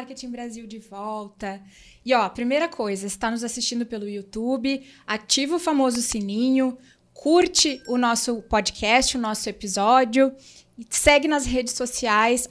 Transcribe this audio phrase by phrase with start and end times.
[0.00, 1.60] Marketing Brasil de volta.
[2.04, 6.78] E ó, primeira coisa, está nos assistindo pelo YouTube, ativa o famoso sininho,
[7.12, 10.34] curte o nosso podcast, o nosso episódio,
[10.78, 12.48] e segue nas redes sociais,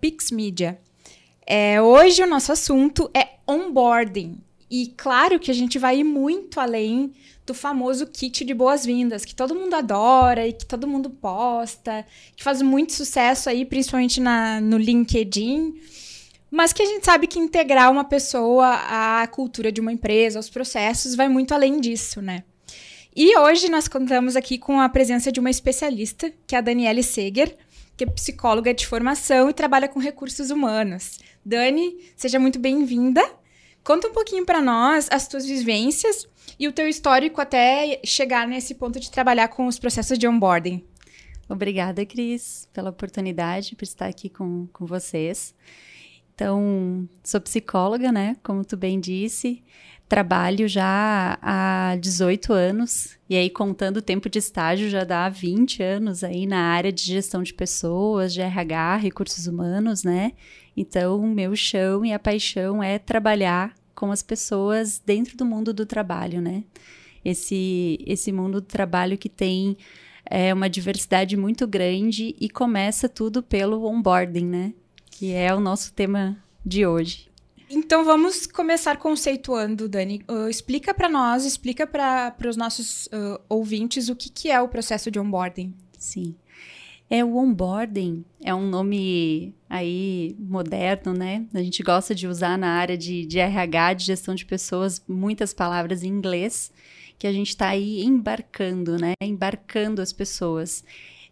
[0.00, 0.80] Pixmedia.
[1.46, 4.36] É, hoje o nosso assunto é onboarding.
[4.68, 7.12] E claro que a gente vai ir muito além
[7.46, 12.42] do famoso kit de boas-vindas, que todo mundo adora e que todo mundo posta, que
[12.42, 15.74] faz muito sucesso aí, principalmente na, no LinkedIn,
[16.50, 20.48] mas que a gente sabe que integrar uma pessoa à cultura de uma empresa, aos
[20.48, 22.44] processos, vai muito além disso, né?
[23.14, 27.02] E hoje nós contamos aqui com a presença de uma especialista, que é a Daniele
[27.02, 27.56] Seger,
[27.96, 31.18] que é psicóloga de formação e trabalha com recursos humanos.
[31.44, 33.28] Dani, seja muito bem-vinda.
[33.82, 36.28] Conta um pouquinho para nós as tuas vivências
[36.58, 40.84] e o teu histórico até chegar nesse ponto de trabalhar com os processos de onboarding.
[41.48, 45.54] Obrigada, Cris, pela oportunidade por estar aqui com, com vocês.
[46.38, 48.36] Então, sou psicóloga, né?
[48.44, 49.60] Como tu bem disse.
[50.08, 55.82] Trabalho já há 18 anos, e aí contando o tempo de estágio já dá 20
[55.82, 60.30] anos aí na área de gestão de pessoas, de RH, recursos humanos, né?
[60.76, 65.74] Então, o meu chão e a paixão é trabalhar com as pessoas dentro do mundo
[65.74, 66.62] do trabalho, né?
[67.24, 69.76] Esse, esse mundo do trabalho que tem
[70.24, 74.72] é, uma diversidade muito grande e começa tudo pelo onboarding, né?
[75.18, 77.28] Que é o nosso tema de hoje.
[77.68, 80.22] Então vamos começar conceituando, Dani.
[80.30, 84.68] Uh, explica para nós, explica para os nossos uh, ouvintes o que, que é o
[84.68, 85.74] processo de onboarding.
[85.98, 86.36] Sim.
[87.10, 91.44] É o onboarding, é um nome aí moderno, né?
[91.52, 95.52] A gente gosta de usar na área de, de RH, de gestão de pessoas, muitas
[95.52, 96.70] palavras em inglês,
[97.18, 99.14] que a gente está aí embarcando, né?
[99.20, 100.84] Embarcando as pessoas.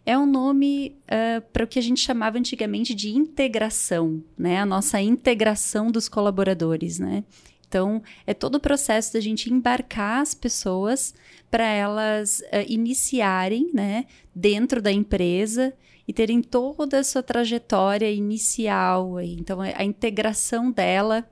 [0.07, 4.61] É um nome uh, para o que a gente chamava antigamente de integração, né?
[4.61, 7.25] A nossa integração dos colaboradores, né?
[7.67, 11.13] Então, é todo o processo da gente embarcar as pessoas
[11.51, 15.73] para elas uh, iniciarem, né, dentro da empresa
[16.07, 19.19] e terem toda a sua trajetória inicial.
[19.19, 21.29] Então, a integração dela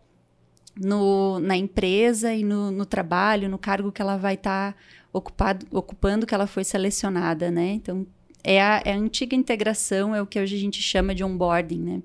[0.76, 6.26] no, na empresa e no, no, trabalho, no cargo que ela vai estar tá ocupando,
[6.26, 7.68] que ela foi selecionada, né?
[7.72, 8.06] Então,
[8.46, 11.82] é a, é a antiga integração, é o que hoje a gente chama de onboarding,
[11.82, 12.04] né?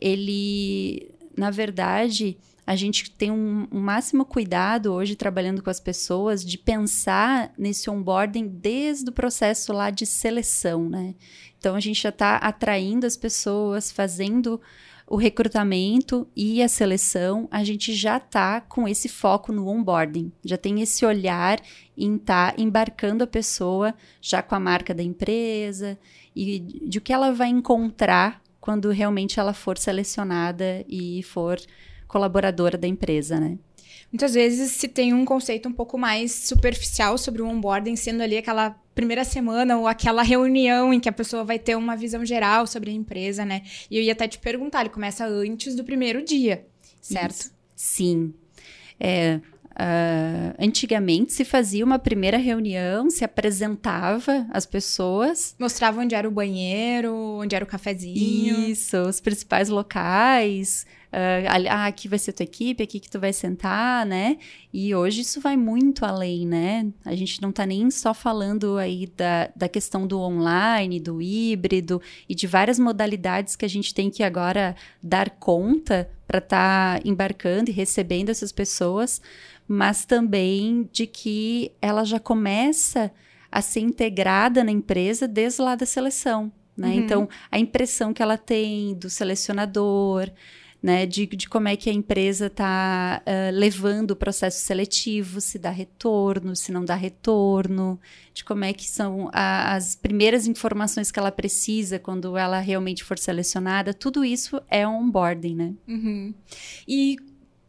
[0.00, 6.44] Ele, na verdade a gente tem um, um, máximo cuidado hoje trabalhando com as pessoas
[6.44, 11.14] de pensar nesse onboarding desde o processo lá de seleção, né?
[11.58, 14.60] Então a gente já está atraindo as pessoas, fazendo
[15.06, 20.56] o recrutamento e a seleção, a gente já está com esse foco no onboarding, já
[20.56, 21.60] tem esse olhar
[21.96, 25.98] em estar tá embarcando a pessoa já com a marca da empresa
[26.34, 31.58] e de o que ela vai encontrar quando realmente ela for selecionada e for
[32.06, 33.58] colaboradora da empresa, né?
[34.10, 38.36] Muitas vezes se tem um conceito um pouco mais superficial sobre o onboarding, sendo ali
[38.36, 42.66] aquela primeira semana ou aquela reunião em que a pessoa vai ter uma visão geral
[42.66, 43.62] sobre a empresa, né?
[43.90, 46.66] E eu ia até te perguntar, ele começa antes do primeiro dia,
[47.00, 47.32] certo?
[47.32, 47.54] Isso.
[47.74, 48.34] Sim.
[49.00, 49.40] É,
[49.72, 55.56] Uh, antigamente se fazia uma primeira reunião, se apresentava as pessoas.
[55.58, 58.68] Mostrava onde era o banheiro, onde era o cafezinho.
[58.68, 60.86] Isso, os principais locais.
[61.12, 64.38] Uh, ah, aqui vai ser tua equipe, aqui que tu vai sentar, né?
[64.72, 66.90] E hoje isso vai muito além, né?
[67.04, 72.00] A gente não tá nem só falando aí da, da questão do online, do híbrido
[72.26, 77.08] e de várias modalidades que a gente tem que agora dar conta para estar tá
[77.08, 79.20] embarcando e recebendo essas pessoas
[79.66, 83.10] mas também de que ela já começa
[83.50, 86.52] a ser integrada na empresa desde lá da seleção.
[86.76, 86.88] Né?
[86.88, 86.94] Uhum.
[86.94, 90.30] Então, a impressão que ela tem do selecionador,
[90.82, 95.56] né, de, de como é que a empresa está uh, levando o processo seletivo, se
[95.56, 98.00] dá retorno, se não dá retorno,
[98.34, 103.04] de como é que são a, as primeiras informações que ela precisa quando ela realmente
[103.04, 105.74] for selecionada, tudo isso é onboarding, né?
[105.86, 106.34] Uhum.
[106.88, 107.16] E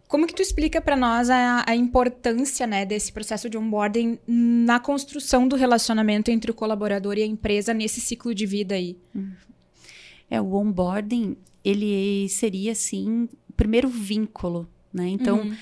[0.07, 4.79] como que tu explica para nós a, a, importância né, desse processo de onboarding na
[4.79, 8.97] construção do relacionamento entre o colaborador e a empresa nesse ciclo de vida aí?
[10.29, 15.07] É, o onboarding, ele seria, assim, o primeiro vínculo, né?
[15.07, 15.55] Então, uhum.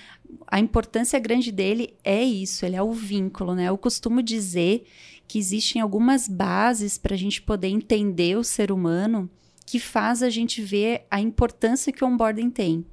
[0.48, 3.70] a importância grande dele é isso, ele é o vínculo, né?
[3.70, 4.86] Eu costumo dizer
[5.28, 9.30] que existem algumas bases para a gente poder entender o ser humano
[9.66, 12.86] que faz a gente ver a importância que o onboarding tem.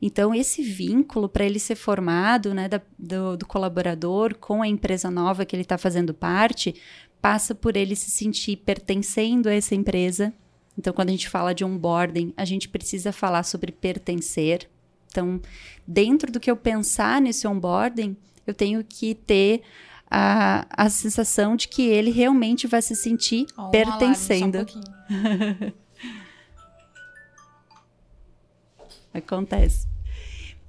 [0.00, 5.10] Então, esse vínculo, para ele ser formado, né, da, do, do colaborador com a empresa
[5.10, 6.74] nova que ele está fazendo parte,
[7.20, 10.34] passa por ele se sentir pertencendo a essa empresa,
[10.76, 14.68] Então, quando a gente fala de onboarding, a gente precisa falar sobre pertencer.
[15.10, 15.40] Então,
[15.86, 18.16] dentro do que eu pensar nesse onboarding,
[18.46, 19.62] eu tenho que ter
[20.10, 24.66] a, a sensação de que ele realmente vai se sentir oh, pertencendo.
[25.10, 25.72] Um um
[29.14, 29.86] Acontece.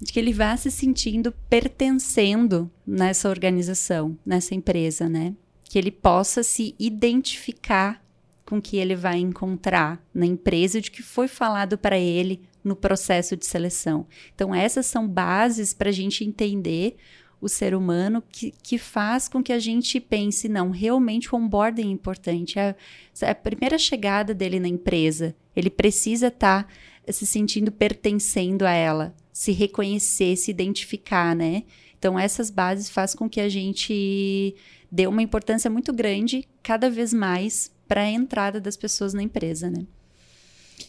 [0.01, 5.33] De que ele vá se sentindo pertencendo nessa organização, nessa empresa, né?
[5.63, 8.02] Que ele possa se identificar
[8.45, 13.35] com que ele vai encontrar na empresa de que foi falado para ele no processo
[13.35, 14.05] de seleção.
[14.33, 16.95] Então, essas são bases para a gente entender
[17.41, 21.89] o ser humano que, que faz com que a gente pense, não, realmente o onboarding
[21.89, 22.57] é importante.
[22.57, 22.73] É,
[23.21, 25.35] é a primeira chegada dele na empresa.
[25.53, 31.63] Ele precisa estar tá se sentindo pertencendo a ela, se reconhecer, se identificar, né?
[31.99, 34.55] Então, essas bases fazem com que a gente
[34.89, 39.69] dê uma importância muito grande, cada vez mais, para a entrada das pessoas na empresa,
[39.69, 39.85] né?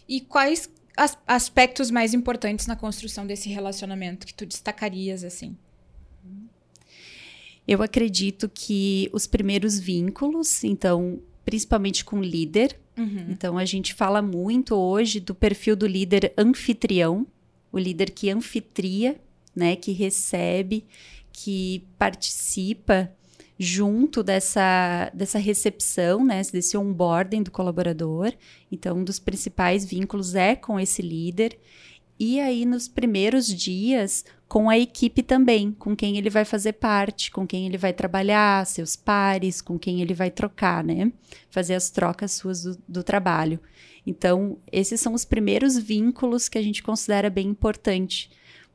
[0.08, 5.56] E quais as aspectos mais importantes na construção desse relacionamento que tu destacarias assim?
[7.66, 12.78] Eu acredito que os primeiros vínculos, então, principalmente com o líder.
[12.96, 13.26] Uhum.
[13.30, 17.26] Então, a gente fala muito hoje do perfil do líder anfitrião,
[17.72, 19.18] o líder que anfitria,
[19.56, 20.84] né, que recebe,
[21.32, 23.10] que participa
[23.58, 28.32] junto dessa, dessa recepção, né, desse onboarding do colaborador.
[28.70, 31.58] Então, um dos principais vínculos é com esse líder.
[32.18, 37.30] E aí, nos primeiros dias, com a equipe também, com quem ele vai fazer parte,
[37.30, 41.12] com quem ele vai trabalhar, seus pares, com quem ele vai trocar, né?
[41.50, 43.58] Fazer as trocas suas do, do trabalho.
[44.06, 48.30] Então, esses são os primeiros vínculos que a gente considera bem importante.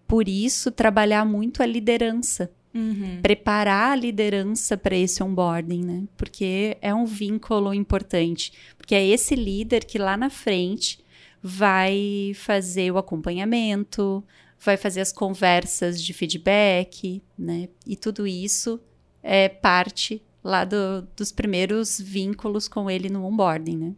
[0.08, 3.20] Por isso, trabalhar muito a liderança, Uhum.
[3.22, 6.04] Preparar a liderança para esse onboarding, né?
[6.16, 8.54] Porque é um vínculo importante.
[8.78, 11.00] Porque é esse líder que lá na frente
[11.42, 14.24] vai fazer o acompanhamento,
[14.60, 17.70] vai fazer as conversas de feedback, né?
[17.88, 18.80] E tudo isso
[19.24, 23.94] é parte lá do, dos primeiros vínculos com ele no onboarding, né?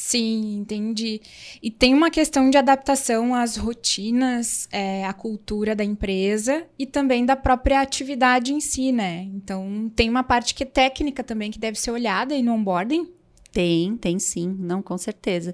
[0.00, 1.20] Sim, entendi.
[1.60, 7.26] E tem uma questão de adaptação às rotinas, é, à cultura da empresa e também
[7.26, 9.22] da própria atividade em si, né?
[9.34, 13.10] Então, tem uma parte que é técnica também que deve ser olhada aí no onboarding?
[13.50, 15.52] Tem, tem sim, não, com certeza.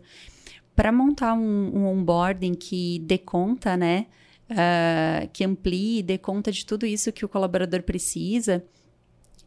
[0.76, 4.05] Para montar um, um, onboarding que dê conta, né?
[4.50, 8.62] Uh, que amplie, dê conta de tudo isso que o colaborador precisa,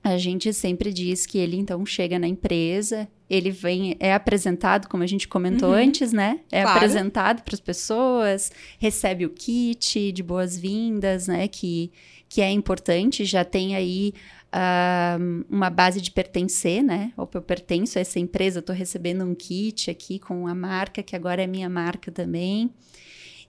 [0.03, 5.03] a gente sempre diz que ele então chega na empresa, ele vem, é apresentado, como
[5.03, 5.75] a gente comentou uhum.
[5.75, 6.39] antes, né?
[6.51, 6.77] É claro.
[6.77, 11.47] apresentado para as pessoas, recebe o kit de boas-vindas, né?
[11.47, 11.91] Que,
[12.29, 14.13] que é importante, já tem aí
[14.47, 17.11] uh, uma base de pertencer, né?
[17.17, 21.15] Ou eu pertenço a essa empresa, estou recebendo um kit aqui com a marca, que
[21.15, 22.71] agora é minha marca também.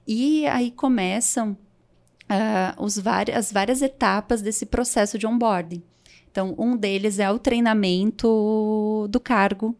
[0.06, 3.00] E aí começam uh, os
[3.34, 5.82] as várias etapas desse processo de onboarding.
[6.30, 9.74] Então, um deles é o treinamento do cargo.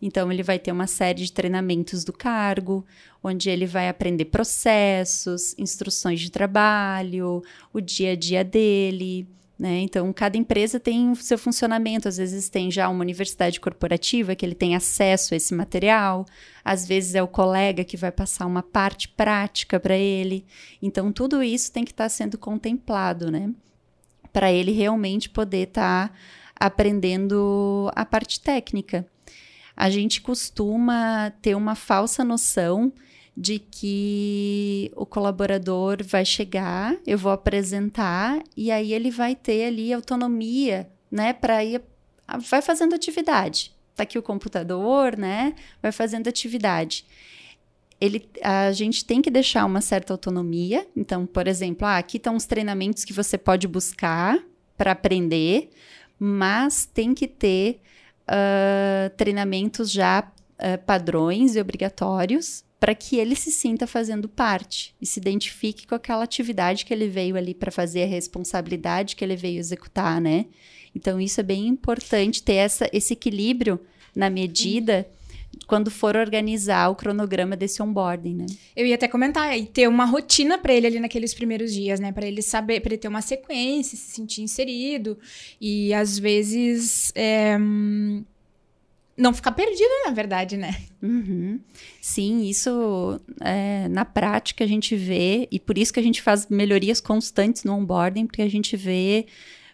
[0.00, 2.84] Então, ele vai ter uma série de treinamentos do cargo,
[3.22, 7.42] onde ele vai aprender processos, instruções de trabalho,
[7.72, 9.28] o dia a dia dele.
[9.56, 9.78] Né?
[9.78, 12.08] Então, cada empresa tem o seu funcionamento.
[12.08, 16.26] Às vezes, tem já uma universidade corporativa que ele tem acesso a esse material.
[16.64, 20.44] Às vezes, é o colega que vai passar uma parte prática para ele.
[20.82, 23.54] Então, tudo isso tem que estar tá sendo contemplado, né?
[24.32, 26.14] Para ele realmente poder estar tá
[26.58, 29.06] aprendendo a parte técnica.
[29.76, 32.92] A gente costuma ter uma falsa noção
[33.36, 39.92] de que o colaborador vai chegar, eu vou apresentar e aí ele vai ter ali
[39.92, 41.80] autonomia, né, para ir
[42.48, 43.72] vai fazendo atividade.
[43.94, 45.54] Tá aqui o computador, né?
[45.82, 47.04] Vai fazendo atividade
[48.02, 50.84] ele, a gente tem que deixar uma certa autonomia.
[50.96, 54.42] Então, por exemplo, ah, aqui estão os treinamentos que você pode buscar
[54.76, 55.70] para aprender,
[56.18, 57.80] mas tem que ter
[58.22, 65.06] uh, treinamentos já uh, padrões e obrigatórios para que ele se sinta fazendo parte e
[65.06, 69.36] se identifique com aquela atividade que ele veio ali para fazer, a responsabilidade que ele
[69.36, 70.46] veio executar, né?
[70.92, 73.78] Então, isso é bem importante ter essa, esse equilíbrio
[74.12, 75.06] na medida.
[75.66, 78.46] Quando for organizar o cronograma desse onboarding, né?
[78.74, 82.12] Eu ia até comentar e ter uma rotina para ele ali naqueles primeiros dias, né?
[82.12, 85.18] Para ele saber, para ele ter uma sequência, se sentir inserido
[85.60, 87.56] e às vezes é,
[89.16, 90.74] não ficar perdido, na verdade, né?
[91.02, 91.60] Uhum.
[92.00, 96.46] Sim, isso é, na prática a gente vê e por isso que a gente faz
[96.48, 99.26] melhorias constantes no onboarding, porque a gente vê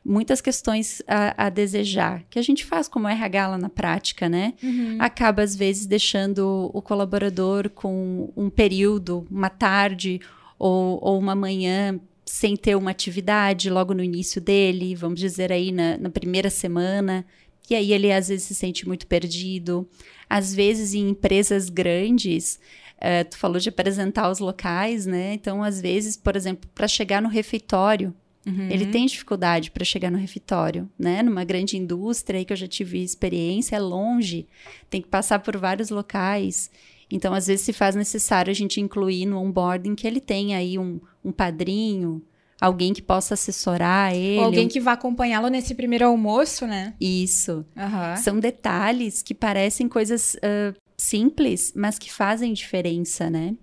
[0.09, 4.55] muitas questões a, a, desejar, que a gente faz como RH lá na prática, né?
[4.63, 4.97] Uhum.
[4.99, 10.19] Acaba, às vezes, deixando o colaborador com um período, uma tarde
[10.59, 15.71] ou, ou uma manhã sem ter uma atividade logo no início dele, vamos dizer aí
[15.71, 17.25] na, na primeira semana,
[17.69, 19.87] e aí ele às vezes se sente muito perdido.
[20.29, 22.59] Às vezes em empresas grandes,
[22.97, 25.35] uh, tu falou de apresentar os locais, né?
[25.35, 28.15] Então, às vezes, por exemplo, para chegar no refeitório,
[28.49, 28.71] Uhum.
[28.71, 31.23] Ele tem dificuldade para chegar no refeitório, né?
[31.23, 34.47] Numa grande indústria aí que eu já tive experiência, é longe,
[34.89, 36.71] tem que passar por vários locais.
[37.11, 40.79] Então, às vezes, se faz necessário a gente incluir no onboarding que ele tenha aí
[40.79, 42.23] um, um padrinho,
[42.61, 44.39] alguém que possa assessorar ele.
[44.39, 46.95] Ou alguém que vá acompanhá-lo nesse primeiro almoço, né?
[47.01, 47.65] Isso.
[47.77, 48.17] Uhum.
[48.23, 53.55] São detalhes que parecem coisas uh, simples, mas que fazem diferença, né?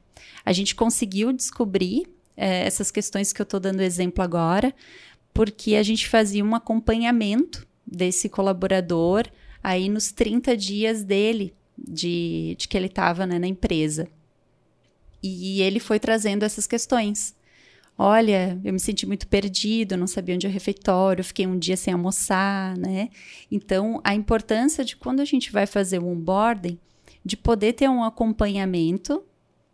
[0.43, 4.73] A gente conseguiu descobrir é, essas questões que eu estou dando exemplo agora,
[5.33, 9.27] porque a gente fazia um acompanhamento desse colaborador
[9.63, 14.07] aí nos 30 dias dele de, de que ele estava né, na empresa.
[15.21, 17.35] E ele foi trazendo essas questões.
[17.97, 21.77] Olha, eu me senti muito perdido, não sabia onde é o refeitório, fiquei um dia
[21.77, 23.09] sem almoçar, né?
[23.49, 26.77] Então, a importância de quando a gente vai fazer o onboarding,
[27.23, 29.23] de poder ter um acompanhamento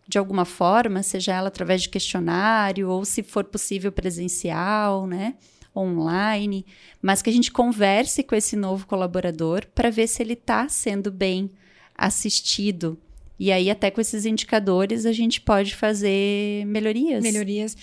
[0.07, 5.35] de alguma forma, seja ela através de questionário ou se for possível presencial, né?
[5.75, 6.65] Online,
[7.01, 11.09] mas que a gente converse com esse novo colaborador para ver se ele está sendo
[11.11, 11.49] bem
[11.95, 12.99] assistido.
[13.39, 17.23] E aí, até com esses indicadores, a gente pode fazer melhorias.
[17.23, 17.75] Melhorias.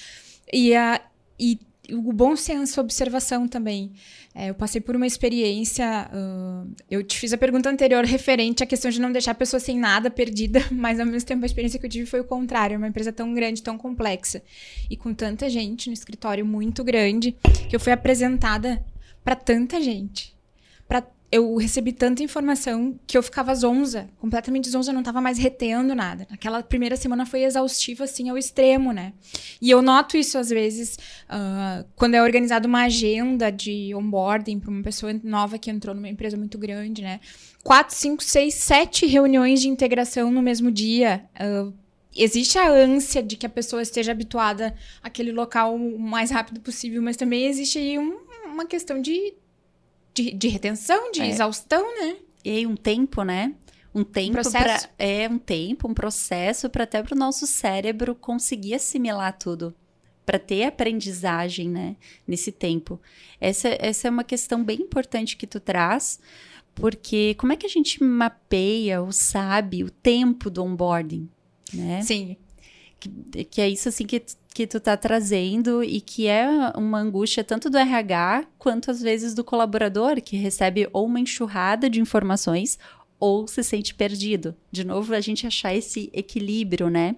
[0.52, 1.00] E, a,
[1.38, 1.58] e
[1.92, 3.92] o bom senso, observação também.
[4.34, 6.08] É, eu passei por uma experiência.
[6.12, 9.58] Uh, eu te fiz a pergunta anterior referente à questão de não deixar a pessoa
[9.58, 12.76] sem nada, perdida, mas ao mesmo tempo a experiência que eu tive foi o contrário.
[12.76, 14.42] Uma empresa tão grande, tão complexa
[14.90, 17.36] e com tanta gente no escritório muito grande,
[17.68, 18.84] que eu fui apresentada
[19.24, 20.36] para tanta gente.
[20.86, 25.36] Para eu recebi tanta informação que eu ficava zonza, completamente zonza, eu não estava mais
[25.36, 26.26] retendo nada.
[26.30, 29.12] Aquela primeira semana foi exaustiva, assim, ao extremo, né?
[29.60, 30.96] E eu noto isso às vezes
[31.28, 36.08] uh, quando é organizada uma agenda de onboarding para uma pessoa nova que entrou numa
[36.08, 37.20] empresa muito grande, né?
[37.62, 41.26] Quatro, cinco, seis, sete reuniões de integração no mesmo dia.
[41.38, 41.74] Uh,
[42.16, 47.02] existe a ânsia de que a pessoa esteja habituada àquele local o mais rápido possível,
[47.02, 48.16] mas também existe aí um,
[48.46, 49.34] uma questão de
[50.14, 51.28] de, de retenção, de é.
[51.28, 52.16] exaustão, né?
[52.44, 53.54] E um tempo, né?
[53.94, 54.88] Um tempo processo.
[54.88, 59.74] Pra, é um tempo, um processo para até para o nosso cérebro conseguir assimilar tudo,
[60.24, 61.96] para ter aprendizagem, né?
[62.26, 63.00] Nesse tempo.
[63.40, 66.20] Essa, essa é uma questão bem importante que tu traz,
[66.74, 71.28] porque como é que a gente mapeia ou sabe o tempo do onboarding,
[71.72, 72.02] né?
[72.02, 72.36] Sim.
[73.00, 74.22] Que, que é isso assim que
[74.58, 79.32] que tu tá trazendo e que é uma angústia tanto do RH quanto às vezes
[79.32, 82.76] do colaborador que recebe ou uma enxurrada de informações
[83.20, 84.56] ou se sente perdido.
[84.72, 87.14] De novo, a gente achar esse equilíbrio, né?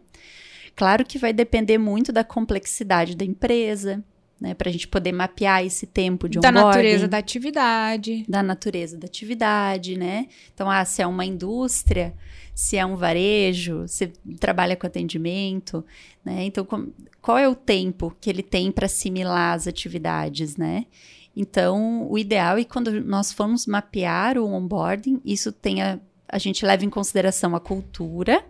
[0.76, 4.04] Claro que vai depender muito da complexidade da empresa,
[4.38, 6.54] né, para a gente poder mapear esse tempo de onboarding.
[6.54, 8.24] Da natureza da atividade.
[8.28, 10.28] Da natureza da atividade, né?
[10.52, 12.14] Então, ah, se é uma indústria,
[12.54, 15.84] se é um varejo, se trabalha com atendimento,
[16.24, 16.44] né?
[16.44, 20.86] Então, com, qual é o tempo que ele tem para assimilar as atividades, né?
[21.34, 26.84] Então, o ideal é quando nós formos mapear o onboarding, isso tenha, a gente leve
[26.84, 28.44] em consideração a cultura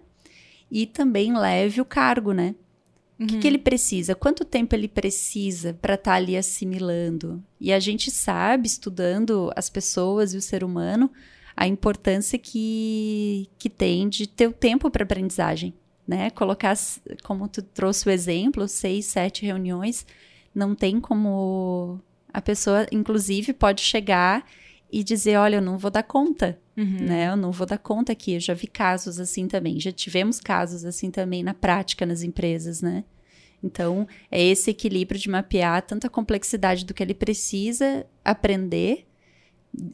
[0.71, 2.54] e também leve o cargo, né?
[3.19, 3.52] O que, que, uhum.
[3.52, 4.14] ele precisa?
[4.14, 7.42] Quanto tempo ele precisa para estar tá ali assimilando?
[7.61, 11.11] E a gente sabe, estudando as pessoas e o ser humano,
[11.60, 15.74] a importância que, que tem de ter o tempo para aprendizagem.
[16.08, 16.30] Né?
[16.30, 16.74] Colocar,
[17.22, 20.06] como tu trouxe o exemplo, seis, sete reuniões,
[20.54, 22.00] não tem como.
[22.32, 24.42] A pessoa, inclusive, pode chegar
[24.90, 26.96] e dizer: Olha, eu não vou dar conta, uhum.
[27.02, 27.28] né?
[27.28, 28.32] Eu não vou dar conta aqui.
[28.32, 29.78] Eu já vi casos assim também.
[29.78, 33.04] Já tivemos casos assim também na prática nas empresas, né?
[33.62, 39.09] Então, é esse equilíbrio de mapear tanta complexidade do que ele precisa aprender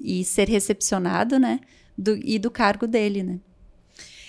[0.01, 1.61] e ser recepcionado, né?
[1.97, 3.41] Do, e do cargo dele, né?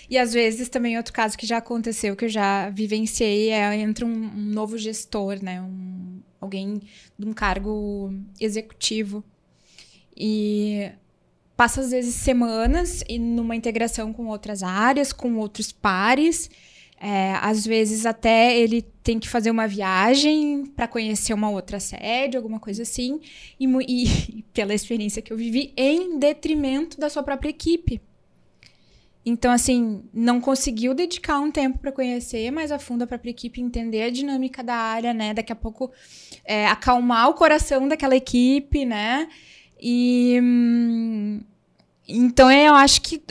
[0.09, 4.05] E às vezes também outro caso que já aconteceu, que eu já vivenciei, é entra
[4.05, 5.61] um, um novo gestor, né?
[5.61, 6.81] Um, alguém
[7.19, 9.23] de um cargo executivo.
[10.15, 10.89] E
[11.57, 16.49] passa às vezes semanas e numa integração com outras áreas, com outros pares.
[16.99, 22.35] É, às vezes até ele tem que fazer uma viagem para conhecer uma outra sede,
[22.35, 23.19] alguma coisa assim,
[23.59, 28.01] e, e, pela experiência que eu vivi, em detrimento da sua própria equipe.
[29.29, 33.59] Então, assim, não conseguiu dedicar um tempo para conhecer mais a fundo a própria equipe,
[33.59, 35.33] entender a dinâmica da área, né?
[35.33, 35.91] Daqui a pouco
[36.45, 39.27] é, acalmar o coração daquela equipe, né?
[39.81, 40.39] E.
[40.41, 41.41] Hum,
[42.07, 43.21] então, eu acho que.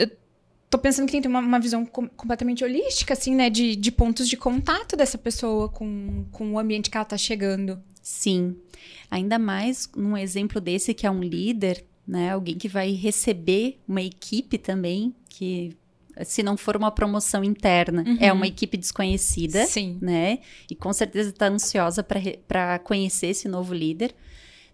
[0.69, 3.49] Tô pensando que tem uma, uma visão com, completamente holística, assim, né?
[3.49, 7.81] De, de pontos de contato dessa pessoa com, com o ambiente que ela tá chegando.
[8.01, 8.55] Sim.
[9.09, 12.31] Ainda mais num exemplo desse que é um líder, né?
[12.31, 15.75] Alguém que vai receber uma equipe também, que
[16.25, 18.17] se não for uma promoção interna, uhum.
[18.19, 19.97] é uma equipe desconhecida, Sim.
[20.01, 20.39] né?
[20.69, 24.15] E com certeza está ansiosa para conhecer esse novo líder.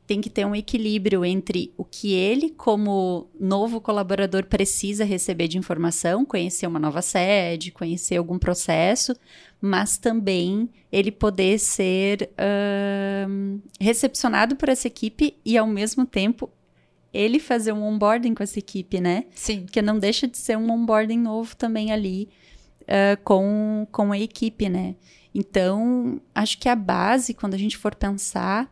[0.06, 5.58] Tem que ter um equilíbrio entre o que ele, como novo colaborador, precisa receber de
[5.58, 9.16] informação, conhecer uma nova sede, conhecer algum processo,
[9.62, 16.50] mas também ele poder ser uh, recepcionado por essa equipe e, ao mesmo tempo,
[17.14, 19.26] ele fazer um onboarding com essa equipe, né?
[19.34, 19.62] Sim.
[19.62, 22.28] Porque não deixa de ser um onboarding novo também ali
[22.82, 24.96] uh, com, com a equipe, né?
[25.34, 28.72] Então, acho que a base, quando a gente for pensar,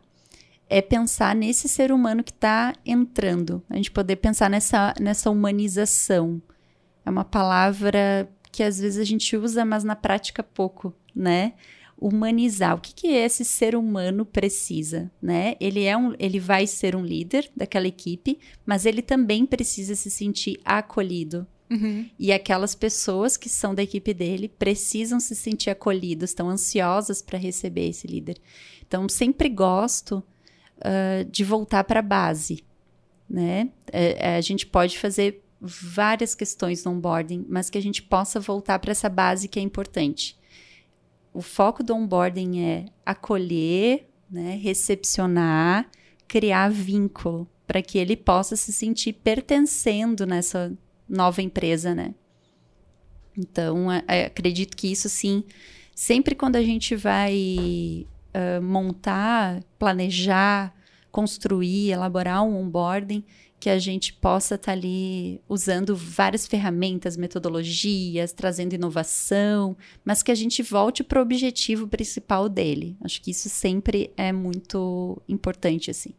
[0.72, 3.62] é pensar nesse ser humano que está entrando.
[3.68, 6.40] A gente poder pensar nessa, nessa humanização.
[7.04, 11.52] É uma palavra que às vezes a gente usa, mas na prática pouco, né?
[12.00, 12.74] humanizar.
[12.74, 15.54] O que, que esse ser humano precisa, né?
[15.60, 20.10] Ele é um, ele vai ser um líder daquela equipe, mas ele também precisa se
[20.10, 21.46] sentir acolhido.
[21.70, 22.06] Uhum.
[22.18, 27.38] E aquelas pessoas que são da equipe dele precisam se sentir acolhidos, estão ansiosas para
[27.38, 28.36] receber esse líder.
[28.84, 30.22] Então, sempre gosto
[30.84, 32.64] uh, de voltar para a base,
[33.28, 33.70] né?
[33.92, 38.40] É, é, a gente pode fazer várias questões no onboarding, mas que a gente possa
[38.40, 40.36] voltar para essa base que é importante
[41.32, 45.88] o foco do onboarding é acolher, né, recepcionar,
[46.28, 50.72] criar vínculo para que ele possa se sentir pertencendo nessa
[51.08, 52.14] nova empresa, né?
[53.36, 53.86] Então,
[54.26, 55.42] acredito que isso sim,
[55.94, 60.74] sempre quando a gente vai uh, montar, planejar,
[61.10, 63.24] construir, elaborar um onboarding,
[63.60, 70.32] que a gente possa estar tá ali usando várias ferramentas, metodologias, trazendo inovação, mas que
[70.32, 72.96] a gente volte para o objetivo principal dele.
[73.00, 76.12] Acho que isso sempre é muito importante, assim.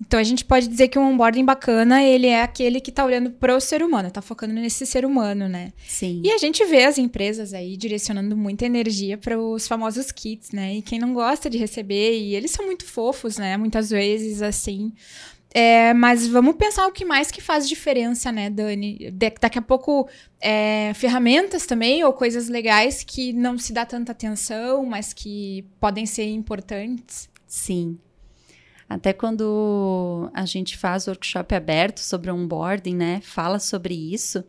[0.00, 3.30] Então a gente pode dizer que um onboarding bacana, ele é aquele que está olhando
[3.30, 5.72] para o ser humano, está focando nesse ser humano, né?
[5.86, 6.20] Sim.
[6.22, 10.74] E a gente vê as empresas aí direcionando muita energia para os famosos kits, né?
[10.76, 13.56] E quem não gosta de receber, e eles são muito fofos, né?
[13.56, 14.92] Muitas vezes assim,
[15.58, 19.10] é, mas vamos pensar o que mais que faz diferença, né, Dani?
[19.10, 20.06] De, daqui a pouco,
[20.38, 26.04] é, ferramentas também, ou coisas legais que não se dá tanta atenção, mas que podem
[26.04, 27.30] ser importantes.
[27.46, 27.98] Sim.
[28.88, 33.20] Até quando a gente faz workshop aberto sobre onboarding, né?
[33.22, 34.44] Fala sobre isso.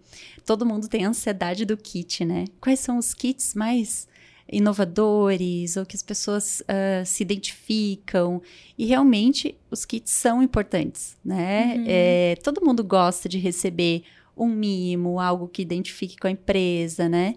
[0.45, 2.45] Todo mundo tem ansiedade do kit, né?
[2.61, 4.07] Quais são os kits mais
[4.51, 8.41] inovadores ou que as pessoas uh, se identificam.
[8.77, 11.75] E realmente os kits são importantes, né?
[11.75, 11.85] Uhum.
[11.87, 14.03] É, todo mundo gosta de receber
[14.35, 17.35] um mimo, algo que identifique com a empresa, né?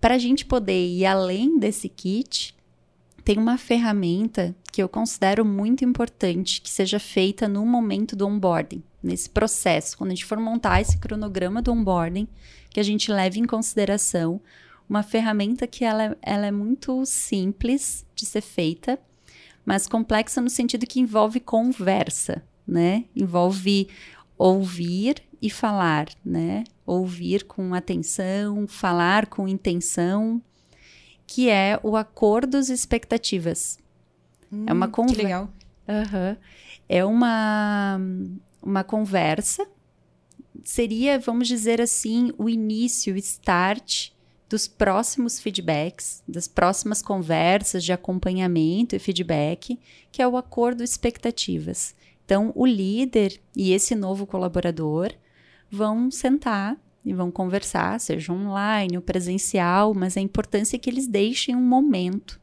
[0.00, 2.55] Para a gente poder ir além desse kit,
[3.26, 8.84] tem uma ferramenta que eu considero muito importante que seja feita no momento do onboarding,
[9.02, 12.28] nesse processo, quando a gente for montar esse cronograma do onboarding,
[12.70, 14.40] que a gente leve em consideração
[14.88, 18.96] uma ferramenta que ela, ela é muito simples de ser feita,
[19.64, 23.06] mas complexa no sentido que envolve conversa, né?
[23.16, 23.88] Envolve
[24.38, 26.62] ouvir e falar, né?
[26.86, 30.40] Ouvir com atenção, falar com intenção,
[31.26, 33.78] que é o acordos expectativas.
[34.52, 35.16] Hum, é uma conversa.
[35.16, 35.50] Que legal.
[35.88, 36.36] Uhum.
[36.88, 38.00] É uma,
[38.62, 39.66] uma conversa.
[40.64, 44.10] Seria, vamos dizer assim, o início, o start
[44.48, 49.78] dos próximos feedbacks, das próximas conversas de acompanhamento e feedback,
[50.12, 51.94] que é o acordo expectativas.
[52.24, 55.12] Então, o líder e esse novo colaborador
[55.70, 61.06] vão sentar e vão conversar, seja online ou presencial, mas a importância é que eles
[61.06, 62.40] deixem um momento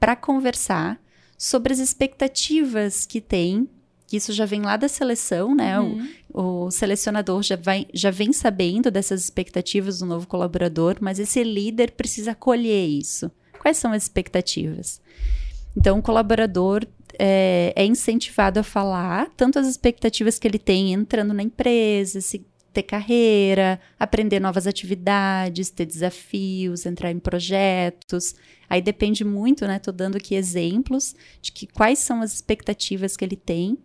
[0.00, 0.98] para conversar
[1.36, 3.68] sobre as expectativas que têm
[4.06, 5.80] que isso já vem lá da seleção, né?
[5.80, 6.08] Uhum.
[6.32, 11.42] O, o, selecionador já, vai, já vem sabendo dessas expectativas do novo colaborador, mas esse
[11.42, 13.30] líder precisa acolher isso.
[13.58, 15.00] Quais são as expectativas?
[15.76, 16.86] Então, o colaborador
[17.18, 22.46] é, é incentivado a falar tanto as expectativas que ele tem entrando na empresa, se
[22.76, 28.34] ter carreira, aprender novas atividades, ter desafios, entrar em projetos.
[28.68, 29.78] Aí depende muito, né?
[29.78, 33.78] Tô dando aqui exemplos de que quais são as expectativas que ele tem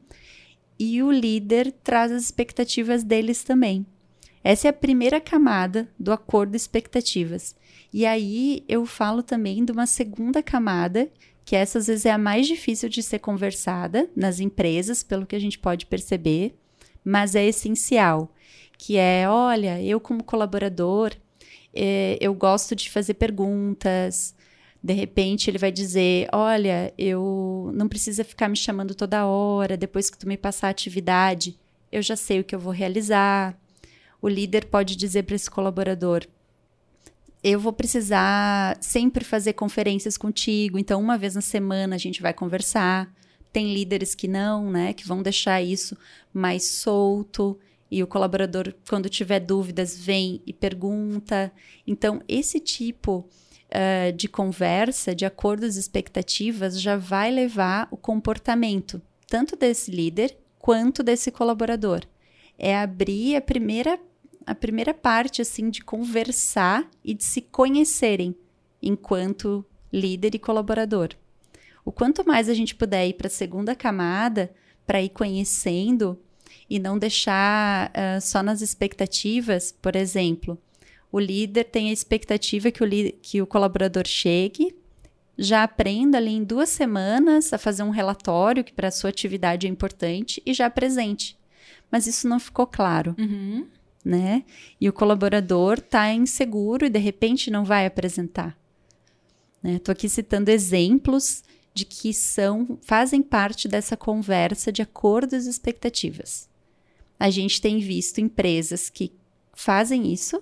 [0.78, 3.86] e o líder traz as expectativas deles também.
[4.44, 7.56] Essa é a primeira camada do acordo expectativas.
[7.94, 11.10] E aí eu falo também de uma segunda camada,
[11.46, 15.36] que essa às vezes é a mais difícil de ser conversada nas empresas, pelo que
[15.36, 16.56] a gente pode perceber,
[17.06, 18.34] mas é essencial,
[18.82, 21.14] que é, olha, eu como colaborador,
[21.72, 24.34] é, eu gosto de fazer perguntas,
[24.84, 30.10] de repente ele vai dizer: Olha, eu não precisa ficar me chamando toda hora, depois
[30.10, 31.60] que tu me passar a atividade,
[31.92, 33.56] eu já sei o que eu vou realizar.
[34.20, 36.26] O líder pode dizer para esse colaborador:
[37.44, 42.34] Eu vou precisar sempre fazer conferências contigo, então uma vez na semana a gente vai
[42.34, 43.14] conversar.
[43.54, 45.96] Tem líderes que não, né, que vão deixar isso
[46.34, 47.60] mais solto
[47.92, 51.52] e o colaborador, quando tiver dúvidas, vem e pergunta.
[51.86, 53.28] Então, esse tipo
[53.68, 60.38] uh, de conversa, de acordos e expectativas, já vai levar o comportamento tanto desse líder
[60.58, 62.06] quanto desse colaborador.
[62.58, 64.00] É abrir a primeira,
[64.46, 68.34] a primeira parte assim de conversar e de se conhecerem
[68.82, 71.10] enquanto líder e colaborador.
[71.84, 74.54] O quanto mais a gente puder ir para a segunda camada,
[74.86, 76.18] para ir conhecendo
[76.72, 80.58] e não deixar uh, só nas expectativas, por exemplo,
[81.12, 82.88] o líder tem a expectativa que o,
[83.22, 84.74] que o colaborador chegue,
[85.38, 89.68] já aprenda ali em duas semanas a fazer um relatório que para a sua atividade
[89.68, 91.38] é importante e já apresente.
[91.92, 93.18] Mas isso não ficou claro.
[93.20, 93.68] Uhum.
[94.04, 94.46] Né?
[94.80, 98.58] E o colaborador está inseguro e de repente não vai apresentar.
[99.62, 99.98] Estou né?
[99.98, 106.50] aqui citando exemplos de que são fazem parte dessa conversa de acordos e expectativas.
[107.22, 109.14] A gente tem visto empresas que
[109.54, 110.42] fazem isso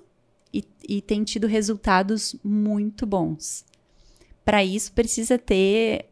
[0.53, 3.65] e, e tem tido resultados muito bons.
[4.45, 6.05] Para isso, precisa ter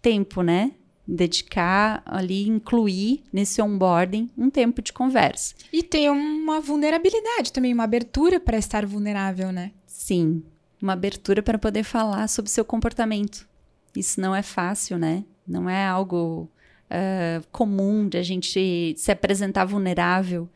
[0.00, 0.72] tempo, né?
[1.06, 5.54] Dedicar ali, incluir nesse onboarding um tempo de conversa.
[5.70, 9.72] E ter uma vulnerabilidade também, uma abertura para estar vulnerável, né?
[9.86, 10.42] Sim,
[10.80, 13.46] uma abertura para poder falar sobre seu comportamento.
[13.94, 15.26] Isso não é fácil, né?
[15.46, 16.50] Não é algo
[16.90, 20.48] uh, comum de a gente se apresentar vulnerável,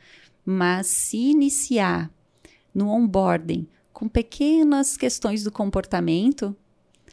[0.45, 2.11] mas se iniciar
[2.75, 6.57] no onboarding com pequenas questões do comportamento,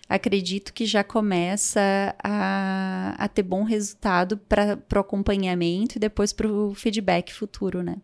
[0.08, 6.51] acredito que já começa a, a ter bom resultado para o acompanhamento e depois para
[6.51, 7.97] o feedback futuro, né?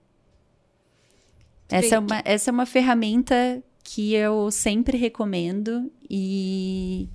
[1.67, 7.10] Essa é, uma, essa é uma ferramenta que eu sempre recomendo e,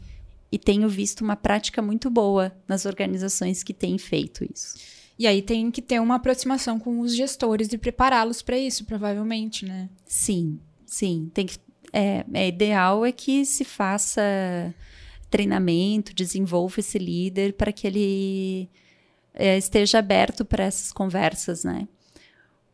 [0.52, 4.74] e tenho visto uma prática muito boa nas organizações que têm feito isso.
[5.18, 9.66] E aí tem que ter uma aproximação com os gestores e prepará-los para isso, provavelmente,
[9.66, 9.88] né?
[10.06, 11.30] Sim, sim.
[11.34, 11.58] Tem que,
[11.92, 14.22] é, é ideal é que se faça
[15.28, 18.70] treinamento, desenvolva esse líder para que ele
[19.34, 21.86] é, esteja aberto para essas conversas, né?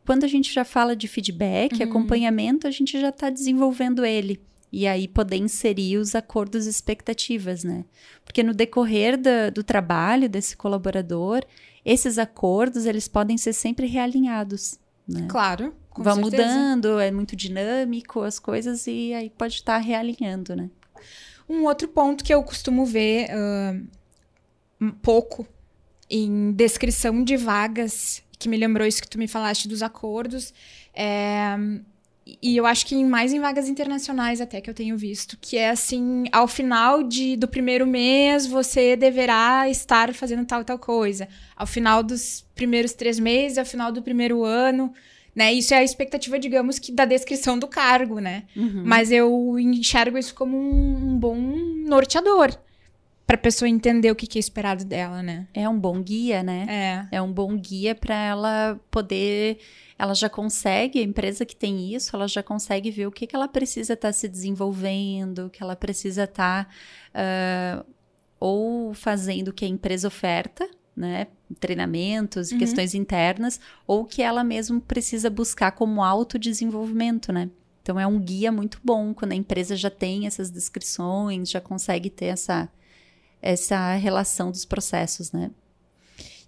[0.05, 1.89] Quando a gente já fala de feedback, uhum.
[1.89, 4.39] acompanhamento, a gente já está desenvolvendo ele
[4.71, 7.85] e aí poder inserir os acordos e expectativas, né?
[8.25, 11.43] Porque no decorrer da, do trabalho desse colaborador,
[11.85, 14.77] esses acordos eles podem ser sempre realinhados.
[15.07, 15.25] Né?
[15.29, 15.73] Claro.
[15.89, 16.43] Com Vão certeza.
[16.43, 20.69] mudando, é muito dinâmico as coisas e aí pode estar realinhando, né?
[21.49, 23.87] Um outro ponto que eu costumo ver uh,
[24.81, 25.47] um pouco
[26.09, 30.53] em descrição de vagas, que me lembrou isso que tu me falaste dos acordos,
[30.93, 31.57] é
[32.41, 35.69] e eu acho que mais em vagas internacionais até que eu tenho visto, que é
[35.69, 41.27] assim, ao final de, do primeiro mês você deverá estar fazendo tal e tal coisa.
[41.55, 44.93] Ao final dos primeiros três meses, ao final do primeiro ano,
[45.35, 45.53] né?
[45.53, 48.43] Isso é a expectativa, digamos, que da descrição do cargo, né?
[48.55, 48.83] Uhum.
[48.83, 51.37] Mas eu enxergo isso como um, um bom
[51.85, 52.57] norteador
[53.27, 55.47] para a pessoa entender o que, que, é esperado dela, né?
[55.53, 57.05] É um bom guia, né?
[57.11, 57.17] É.
[57.17, 59.59] É um bom guia para ela poder
[59.99, 63.35] ela já consegue, a empresa que tem isso, ela já consegue ver o que, que
[63.35, 67.93] ela precisa estar tá se desenvolvendo, o que ela precisa estar tá, uh,
[68.39, 71.27] ou fazendo o que a empresa oferta, né?
[71.59, 72.59] Treinamentos, uhum.
[72.59, 77.49] questões internas, ou que ela mesmo precisa buscar como autodesenvolvimento, né?
[77.81, 82.09] Então é um guia muito bom quando a empresa já tem essas descrições, já consegue
[82.09, 82.69] ter essa,
[83.41, 85.51] essa relação dos processos, né?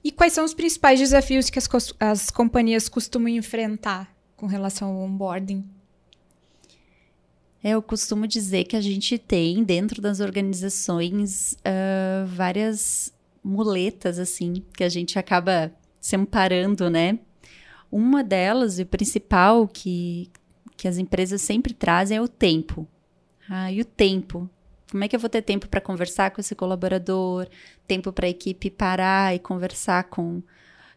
[0.04, 1.68] E quais são os principais desafios que as,
[2.00, 5.66] as companhias costumam enfrentar com relação ao onboarding?
[7.62, 14.64] É, eu costumo dizer que a gente tem dentro das organizações uh, várias muletas, assim,
[14.74, 17.20] que a gente acaba se amparando, né?
[17.92, 20.30] Uma delas, e o principal que,
[20.78, 22.88] que as empresas sempre trazem é o tempo.
[23.50, 24.50] Ah, e o tempo
[24.92, 27.48] como é que eu vou ter tempo para conversar com esse colaborador,
[27.88, 30.42] tempo para a equipe parar e conversar com,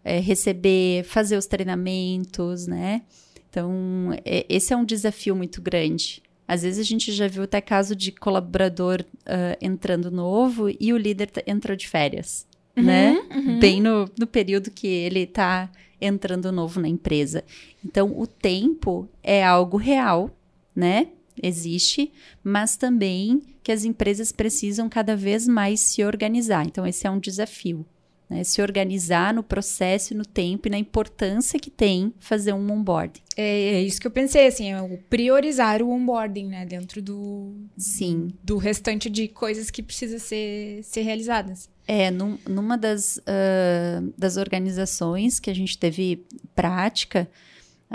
[0.04, 3.02] é, receber, fazer os treinamentos, né?
[3.48, 6.22] Então, é, esse é um desafio muito grande.
[6.48, 10.96] Às vezes a gente já viu até caso de colaborador uh, entrando novo e o
[10.96, 13.22] líder entrou de férias, uhum, né?
[13.30, 13.58] Uhum.
[13.58, 17.44] Bem no, no período que ele está entrando novo na empresa.
[17.84, 20.30] Então, o tempo é algo real,
[20.74, 21.08] né?
[21.40, 26.66] Existe, mas também que as empresas precisam cada vez mais se organizar.
[26.66, 27.86] Então, esse é um desafio.
[28.32, 28.44] Né?
[28.44, 33.20] Se organizar no processo, no tempo e na importância que tem fazer um onboarding.
[33.36, 36.64] É, é isso que eu pensei, assim, é priorizar o onboarding, né?
[36.64, 38.28] Dentro do, Sim.
[38.42, 41.68] do restante de coisas que precisa ser, ser realizadas.
[41.86, 47.28] É, num, numa das, uh, das organizações que a gente teve prática,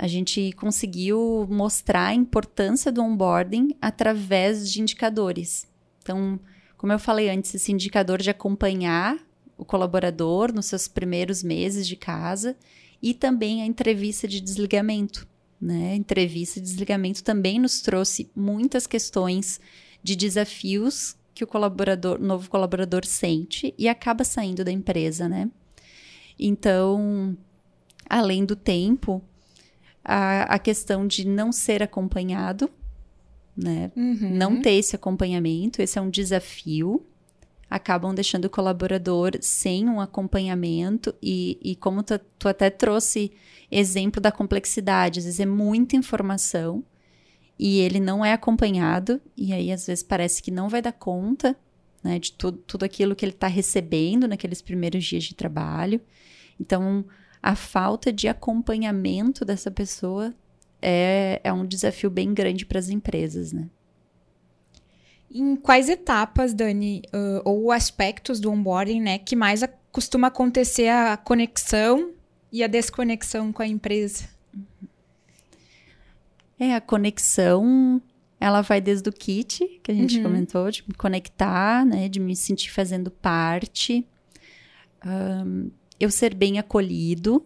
[0.00, 5.66] a gente conseguiu mostrar a importância do onboarding através de indicadores.
[6.00, 6.38] Então,
[6.76, 9.18] como eu falei antes, esse indicador de acompanhar
[9.56, 12.56] o colaborador nos seus primeiros meses de casa
[13.02, 15.26] e também a entrevista de desligamento.
[15.60, 15.96] Né?
[15.96, 19.60] Entrevista de desligamento também nos trouxe muitas questões
[20.00, 25.50] de desafios que o colaborador, novo colaborador sente e acaba saindo da empresa, né?
[26.38, 27.36] Então,
[28.08, 29.20] além do tempo,
[30.08, 32.70] a, a questão de não ser acompanhado,
[33.54, 33.92] né?
[33.94, 34.30] Uhum.
[34.30, 37.04] Não ter esse acompanhamento, esse é um desafio.
[37.68, 43.30] Acabam deixando o colaborador sem um acompanhamento, e, e como tu, tu até trouxe
[43.70, 46.82] exemplo da complexidade, às vezes é muita informação
[47.58, 51.54] e ele não é acompanhado, e aí às vezes parece que não vai dar conta
[52.02, 56.00] né, de tudo, tudo aquilo que ele está recebendo naqueles primeiros dias de trabalho.
[56.58, 57.04] Então,
[57.42, 60.34] a falta de acompanhamento dessa pessoa
[60.80, 63.68] é, é um desafio bem grande para as empresas, né?
[65.30, 71.16] Em quais etapas, Dani, uh, ou aspectos do onboarding, né, que mais costuma acontecer a
[71.18, 72.12] conexão
[72.50, 74.24] e a desconexão com a empresa?
[76.58, 78.02] É, a conexão,
[78.40, 80.24] ela vai desde o kit, que a gente uhum.
[80.24, 82.08] comentou, de me conectar, né?
[82.08, 84.06] De me sentir fazendo parte.
[85.06, 87.44] Um, eu ser bem acolhido.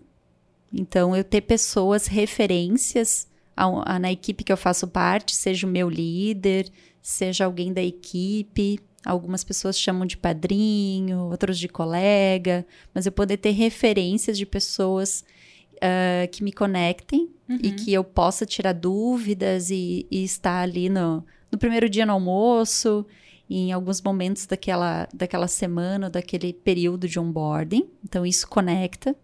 [0.72, 5.70] Então, eu ter pessoas, referências a, a, na equipe que eu faço parte, seja o
[5.70, 8.80] meu líder, seja alguém da equipe.
[9.04, 15.24] Algumas pessoas chamam de padrinho, outros de colega, mas eu poder ter referências de pessoas
[15.76, 17.58] uh, que me conectem uhum.
[17.62, 22.12] e que eu possa tirar dúvidas e, e estar ali no, no primeiro dia no
[22.12, 23.04] almoço,
[23.56, 27.88] em alguns momentos daquela, daquela semana, daquele período de onboarding.
[28.04, 29.14] Então, isso conecta.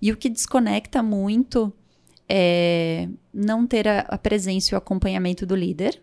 [0.00, 1.72] E o que desconecta muito
[2.28, 6.02] é não ter a, a presença e o acompanhamento do líder.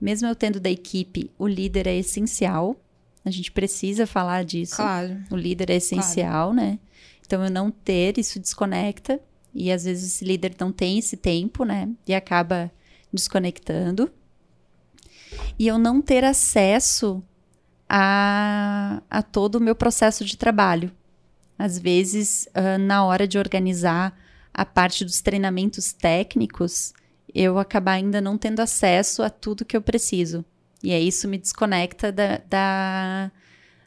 [0.00, 2.76] Mesmo eu tendo da equipe, o líder é essencial.
[3.24, 4.76] A gente precisa falar disso.
[4.76, 5.22] Claro.
[5.30, 6.54] O líder é essencial, claro.
[6.54, 6.78] né?
[7.26, 9.20] Então, eu não ter, isso desconecta.
[9.54, 11.88] E às vezes esse líder não tem esse tempo, né?
[12.06, 12.70] E acaba
[13.12, 14.10] desconectando.
[15.58, 17.22] E eu não ter acesso
[17.88, 20.90] a, a todo o meu processo de trabalho.
[21.58, 24.18] Às vezes, uh, na hora de organizar
[24.52, 26.92] a parte dos treinamentos técnicos,
[27.34, 30.44] eu acabar ainda não tendo acesso a tudo que eu preciso.
[30.82, 33.32] E aí isso me desconecta da, da,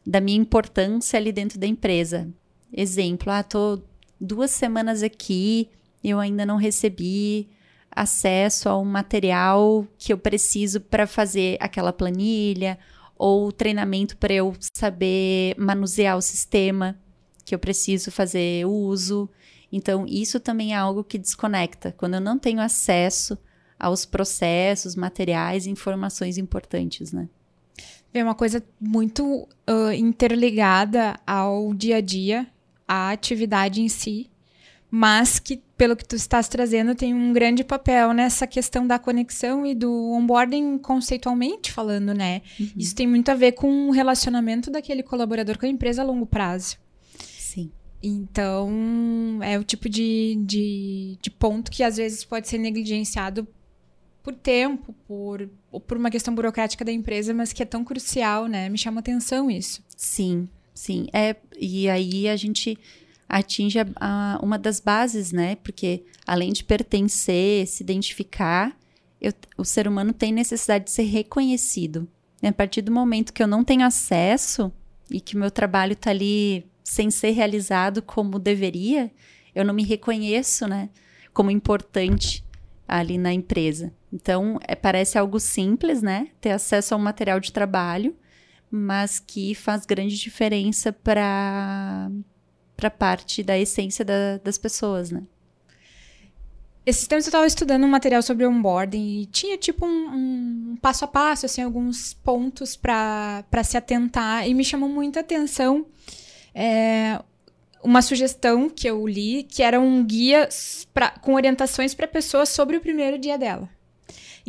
[0.05, 2.27] da minha importância ali dentro da empresa.
[2.73, 3.81] Exemplo, ah, tô
[4.19, 5.69] duas semanas aqui,
[6.03, 7.49] eu ainda não recebi
[7.97, 12.77] acesso ao material que eu preciso para fazer aquela planilha
[13.17, 16.95] ou treinamento para eu saber manusear o sistema
[17.43, 19.27] que eu preciso fazer uso.
[19.71, 21.91] Então, isso também é algo que desconecta.
[21.97, 23.37] Quando eu não tenho acesso
[23.79, 27.27] aos processos, materiais, informações importantes, né?
[28.13, 32.47] É uma coisa muito uh, interligada ao dia a dia
[32.87, 34.29] a atividade em si,
[34.89, 39.65] mas que, pelo que tu estás trazendo, tem um grande papel nessa questão da conexão
[39.65, 42.41] e do onboarding conceitualmente falando, né?
[42.59, 42.71] Uhum.
[42.75, 46.25] Isso tem muito a ver com o relacionamento daquele colaborador com a empresa a longo
[46.25, 46.77] prazo.
[47.19, 47.71] Sim.
[48.01, 53.47] Então, é o tipo de, de, de ponto que às vezes pode ser negligenciado
[54.23, 55.47] por tempo, por,
[55.87, 58.67] por uma questão burocrática da empresa, mas que é tão crucial, né?
[58.67, 59.81] Me chama atenção isso.
[59.95, 62.77] Sim, Sim, é, e aí a gente
[63.27, 65.55] atinge a, a, uma das bases, né?
[65.57, 68.77] Porque além de pertencer, se identificar,
[69.19, 72.07] eu, o ser humano tem necessidade de ser reconhecido.
[72.41, 74.71] E a partir do momento que eu não tenho acesso
[75.09, 79.11] e que o meu trabalho está ali sem ser realizado como deveria,
[79.53, 80.89] eu não me reconheço, né?
[81.33, 82.43] Como importante
[82.87, 83.91] ali na empresa.
[84.13, 86.29] Então, é, parece algo simples, né?
[86.39, 88.15] Ter acesso ao material de trabalho,
[88.71, 92.09] mas que faz grande diferença para
[92.77, 95.23] para parte da essência da, das pessoas, né?
[96.87, 101.03] esses tempos eu estava estudando um material sobre onboarding e tinha tipo um, um passo
[101.03, 105.85] a passo, assim, alguns pontos para se atentar e me chamou muita atenção
[106.55, 107.21] é,
[107.83, 110.47] uma sugestão que eu li que era um guia
[110.93, 113.69] pra, com orientações para pessoas sobre o primeiro dia dela.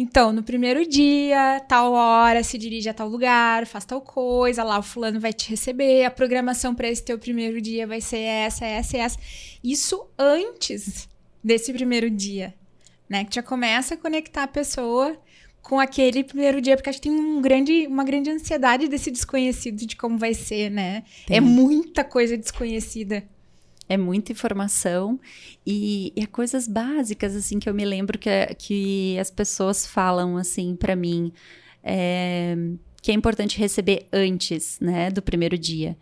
[0.00, 4.78] Então, no primeiro dia, tal hora, se dirige a tal lugar, faz tal coisa, lá
[4.78, 8.64] o fulano vai te receber, a programação para esse teu primeiro dia vai ser essa,
[8.64, 9.18] essa e essa.
[9.62, 11.08] Isso antes
[11.42, 12.54] desse primeiro dia,
[13.08, 13.24] né?
[13.24, 15.20] Que já começa a conectar a pessoa
[15.60, 19.84] com aquele primeiro dia, porque acho que tem um grande, uma grande ansiedade desse desconhecido
[19.84, 21.02] de como vai ser, né?
[21.26, 21.38] Tem.
[21.38, 23.24] É muita coisa desconhecida.
[23.88, 25.18] É muita informação
[25.66, 30.36] e, e é coisas básicas, assim, que eu me lembro que, que as pessoas falam,
[30.36, 31.32] assim, para mim,
[31.82, 32.56] é,
[33.00, 35.96] que é importante receber antes, né, do primeiro dia.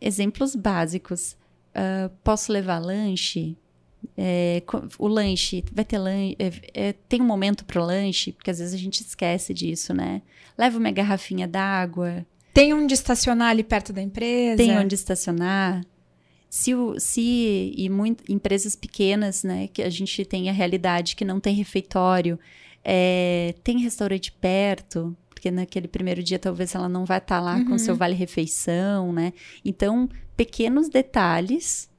[0.00, 1.36] Exemplos básicos.
[1.74, 3.56] Uh, posso levar lanche?
[4.16, 4.62] É,
[4.98, 6.52] o lanche, vai ter lanche, é,
[6.88, 10.22] é, tem um momento para o lanche, porque às vezes a gente esquece disso, né?
[10.56, 12.24] Leva uma garrafinha d'água.
[12.52, 14.56] Tem onde estacionar ali perto da empresa?
[14.56, 15.84] Tem onde estacionar.
[16.54, 21.24] Se, o, se e muito, empresas pequenas, né, que a gente tem a realidade que
[21.24, 22.38] não tem refeitório,
[22.84, 27.56] é, tem restaurante perto, porque naquele primeiro dia talvez ela não vai estar tá lá
[27.56, 27.70] uhum.
[27.70, 29.32] com seu vale-refeição, né?
[29.64, 31.90] Então, pequenos detalhes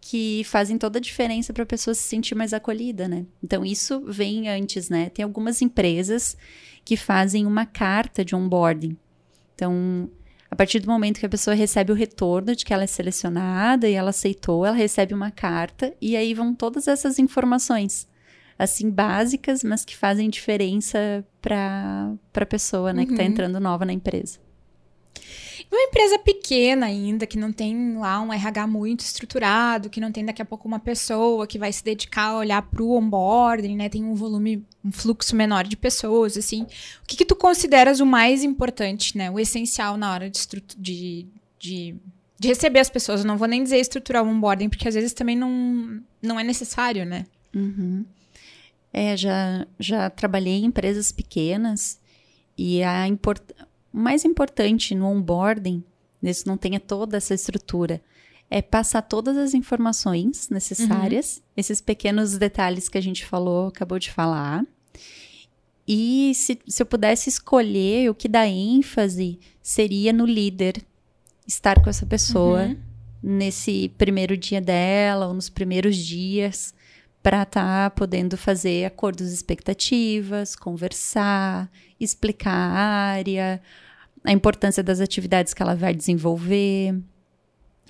[0.00, 3.26] que fazem toda a diferença para a pessoa se sentir mais acolhida, né?
[3.44, 5.10] Então isso vem antes, né?
[5.10, 6.38] Tem algumas empresas
[6.86, 8.96] que fazem uma carta de onboarding.
[9.54, 10.08] Então,
[10.50, 13.88] a partir do momento que a pessoa recebe o retorno de que ela é selecionada
[13.88, 18.08] e ela aceitou, ela recebe uma carta e aí vão todas essas informações
[18.58, 23.06] assim básicas, mas que fazem diferença para a pessoa, né, tá uhum.
[23.06, 24.38] que está entrando nova na empresa.
[25.70, 30.24] Uma empresa pequena ainda, que não tem lá um RH muito estruturado, que não tem
[30.24, 33.88] daqui a pouco uma pessoa que vai se dedicar a olhar para o onboarding, né?
[33.88, 36.62] Tem um volume, um fluxo menor de pessoas, assim.
[36.62, 39.30] O que, que tu consideras o mais importante, né?
[39.30, 40.40] O essencial na hora de,
[40.76, 41.26] de,
[41.58, 41.94] de,
[42.38, 43.20] de receber as pessoas.
[43.20, 46.44] Eu não vou nem dizer estruturar o onboarding, porque às vezes também não, não é
[46.44, 47.26] necessário, né?
[47.54, 48.04] Uhum.
[48.92, 52.00] É, já, já trabalhei em empresas pequenas
[52.56, 55.82] e a importância o mais importante no onboarding,
[56.22, 58.00] nesse não tenha toda essa estrutura,
[58.50, 61.42] é passar todas as informações necessárias, uhum.
[61.56, 64.64] esses pequenos detalhes que a gente falou, acabou de falar.
[65.86, 70.82] E se, se eu pudesse escolher o que dá ênfase, seria no líder,
[71.46, 72.76] estar com essa pessoa uhum.
[73.22, 76.74] nesse primeiro dia dela, ou nos primeiros dias,
[77.22, 82.82] para estar tá podendo fazer acordos expectativas, conversar, explicar a
[83.12, 83.62] área,
[84.24, 86.96] a importância das atividades que ela vai desenvolver,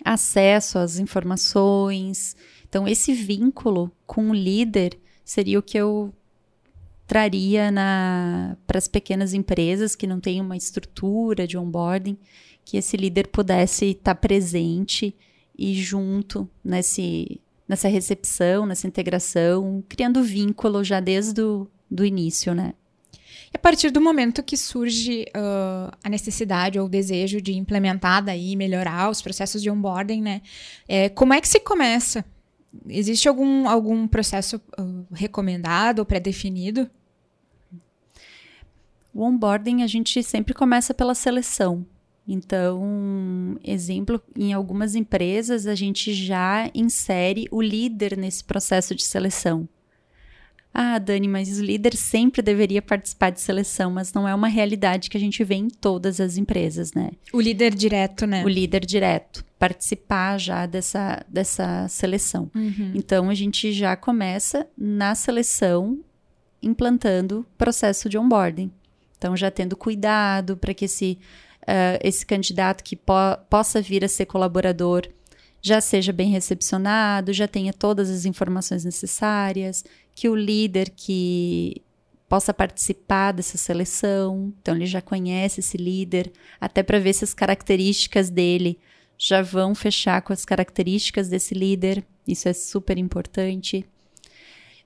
[0.04, 2.36] acesso às informações.
[2.68, 6.12] Então, esse vínculo com o líder seria o que eu
[7.06, 7.72] traria
[8.66, 12.16] para as pequenas empresas que não têm uma estrutura de onboarding,
[12.64, 15.14] que esse líder pudesse estar presente
[15.58, 22.74] e junto nesse, nessa recepção, nessa integração, criando vínculo já desde o do início, né?
[23.52, 28.24] E a partir do momento que surge uh, a necessidade ou o desejo de implementar
[28.24, 30.40] daí, melhorar os processos de onboarding, né?
[30.86, 32.24] É, como é que se começa?
[32.88, 36.88] Existe algum, algum processo uh, recomendado ou pré-definido?
[39.12, 41.84] O onboarding a gente sempre começa pela seleção.
[42.28, 49.68] Então, exemplo, em algumas empresas a gente já insere o líder nesse processo de seleção.
[50.72, 55.10] Ah, Dani, mas o líder sempre deveria participar de seleção, mas não é uma realidade
[55.10, 57.10] que a gente vê em todas as empresas, né?
[57.32, 58.44] O líder direto, né?
[58.44, 62.50] O líder direto, participar já dessa, dessa seleção.
[62.54, 62.92] Uhum.
[62.94, 65.98] Então, a gente já começa na seleção
[66.62, 68.70] implantando processo de onboarding.
[69.18, 71.18] Então, já tendo cuidado para que esse,
[71.62, 73.12] uh, esse candidato que po
[73.48, 75.08] possa vir a ser colaborador
[75.62, 79.84] já seja bem recepcionado, já tenha todas as informações necessárias,
[80.20, 81.80] que o líder que
[82.28, 87.32] possa participar dessa seleção, então ele já conhece esse líder, até para ver se as
[87.32, 88.78] características dele
[89.16, 93.82] já vão fechar com as características desse líder, isso é super importante.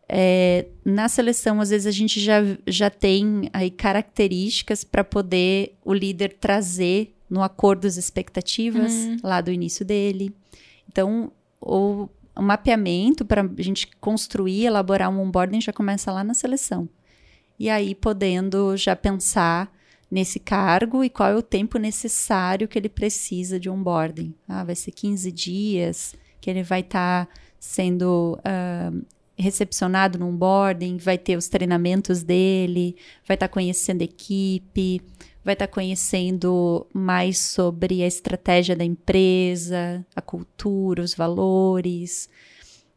[0.09, 5.93] É, na seleção, às vezes a gente já, já tem aí características para poder o
[5.93, 9.17] líder trazer no acordo as expectativas uhum.
[9.25, 10.33] lá do início dele.
[10.89, 16.35] Então, o, o mapeamento para a gente construir, elaborar um onboarding já começa lá na
[16.35, 16.89] seleção.
[17.59, 19.73] E aí, podendo já pensar
[20.11, 24.35] nesse cargo e qual é o tempo necessário que ele precisa de onboarding.
[24.49, 29.05] Ah, vai ser 15 dias que ele vai estar tá sendo uh,
[29.37, 35.01] recepcionado no onboarding, vai ter os treinamentos dele, vai estar tá conhecendo a equipe,
[35.45, 42.31] vai estar tá conhecendo mais sobre a estratégia da empresa, a cultura, os valores.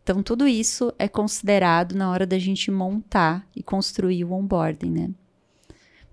[0.01, 5.09] Então, tudo isso é considerado na hora da gente montar e construir o onboarding, né?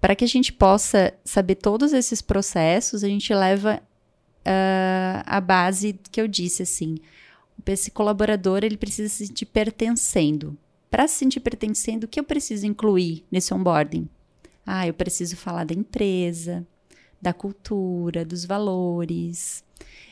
[0.00, 3.80] Para que a gente possa saber todos esses processos, a gente leva
[4.40, 6.96] uh, a base que eu disse, assim,
[7.66, 10.58] esse colaborador ele precisa se sentir pertencendo.
[10.90, 14.08] Para se sentir pertencendo, o que eu preciso incluir nesse onboarding?
[14.66, 16.66] Ah, eu preciso falar da empresa,
[17.20, 19.64] da cultura, dos valores.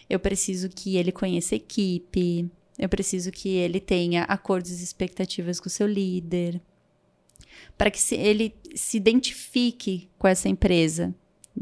[0.08, 2.50] Eu preciso que ele conheça a equipe.
[2.78, 6.60] Eu preciso que ele tenha acordos e expectativas com o seu líder.
[7.76, 11.14] Para que se, ele se identifique com essa empresa.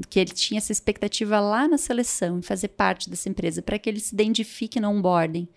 [0.08, 3.88] Que ele tinha essa expectativa lá na seleção, em fazer parte dessa empresa, para que
[3.88, 5.48] ele se identifique no onboarding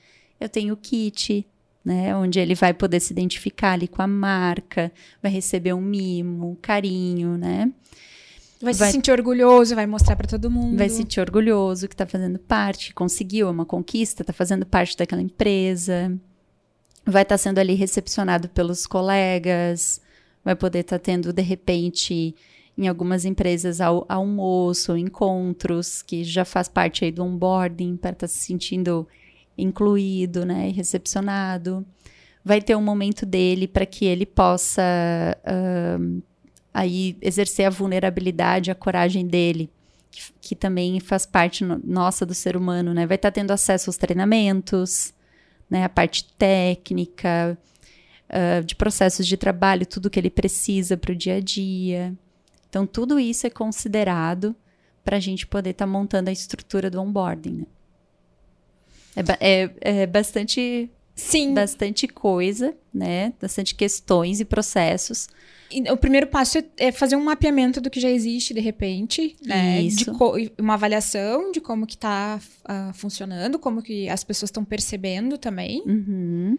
[0.44, 1.48] eu tenho o kit,
[1.84, 2.16] né?
[2.16, 6.56] Onde ele vai poder se identificar ali com a marca, vai receber um mimo, um
[6.56, 7.72] carinho, né?
[8.62, 10.78] Vai, vai se sentir orgulhoso, vai mostrar para todo mundo.
[10.78, 14.96] Vai se sentir orgulhoso que está fazendo parte, conseguiu é uma conquista, está fazendo parte
[14.96, 16.18] daquela empresa.
[17.06, 20.00] Vai estar tá sendo ali recepcionado pelos colegas,
[20.46, 22.34] vai poder estar tá tendo, de repente,
[22.78, 28.28] em algumas empresas, ao, almoço, encontros, que já faz parte aí do onboarding, para estar
[28.28, 29.06] tá se sentindo
[29.58, 31.86] incluído, né, e recepcionado.
[32.44, 34.82] Vai ter um momento dele para que ele possa
[35.46, 36.22] uh,
[36.74, 39.70] aí exercer a vulnerabilidade, a coragem dele,
[40.12, 43.06] que, que também faz parte no, nossa do ser humano, né?
[43.06, 45.14] Vai estar tá tendo acesso aos treinamentos,
[45.70, 47.58] né, a parte técnica,
[48.30, 52.14] uh, de processos de trabalho, tudo que ele precisa para o dia a dia.
[52.70, 54.56] Então, tudo isso é considerado
[55.04, 57.60] para a gente poder estar tá montando a estrutura do onboarding.
[57.60, 57.66] Né?
[59.16, 60.90] É, é, é bastante.
[61.16, 61.54] Sim.
[61.54, 63.34] Bastante coisa, né?
[63.40, 65.28] Bastante questões e processos.
[65.92, 69.82] O primeiro passo é, é fazer um mapeamento do que já existe, de repente, né?
[69.82, 70.12] Isso.
[70.60, 75.84] uma avaliação de como que está uh, funcionando, como que as pessoas estão percebendo também.
[75.86, 76.58] Uhum.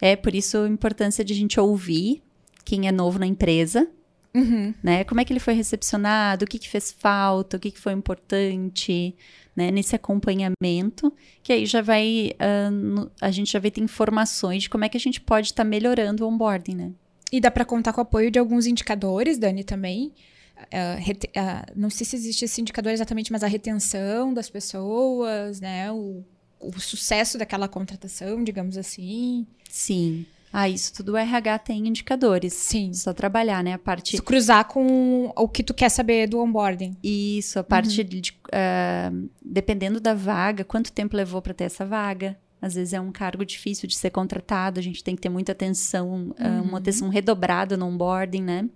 [0.00, 2.22] É por isso a importância de a gente ouvir
[2.64, 3.88] quem é novo na empresa,
[4.34, 4.74] uhum.
[4.82, 5.04] né?
[5.04, 7.92] Como é que ele foi recepcionado, o que, que fez falta, o que, que foi
[7.92, 9.14] importante,
[9.54, 11.12] né, nesse acompanhamento,
[11.42, 14.96] que aí já vai, uh, a gente já vai ter informações de como é que
[14.96, 16.92] a gente pode estar tá melhorando o onboarding, né?
[17.32, 20.12] E dá para contar com o apoio de alguns indicadores, Dani, também.
[20.56, 25.90] Uh, uh, não sei se existe esse indicador exatamente, mas a retenção das pessoas, né?
[25.90, 26.24] O,
[26.60, 29.46] o sucesso daquela contratação, digamos assim.
[29.68, 30.26] Sim.
[30.56, 32.52] Ah, isso tudo o RH tem indicadores.
[32.52, 32.92] Sim.
[32.92, 33.72] Só trabalhar, né?
[33.72, 34.16] A parte.
[34.22, 36.96] cruzar com o que tu quer saber do onboarding.
[37.02, 38.06] Isso, a parte uhum.
[38.06, 38.30] de.
[38.46, 42.38] Uh, dependendo da vaga, quanto tempo levou para ter essa vaga.
[42.62, 45.52] Às vezes é um cargo difícil de ser contratado, a gente tem que ter muita
[45.52, 46.30] atenção, uhum.
[46.30, 48.70] uh, uma atenção redobrada no onboarding, né?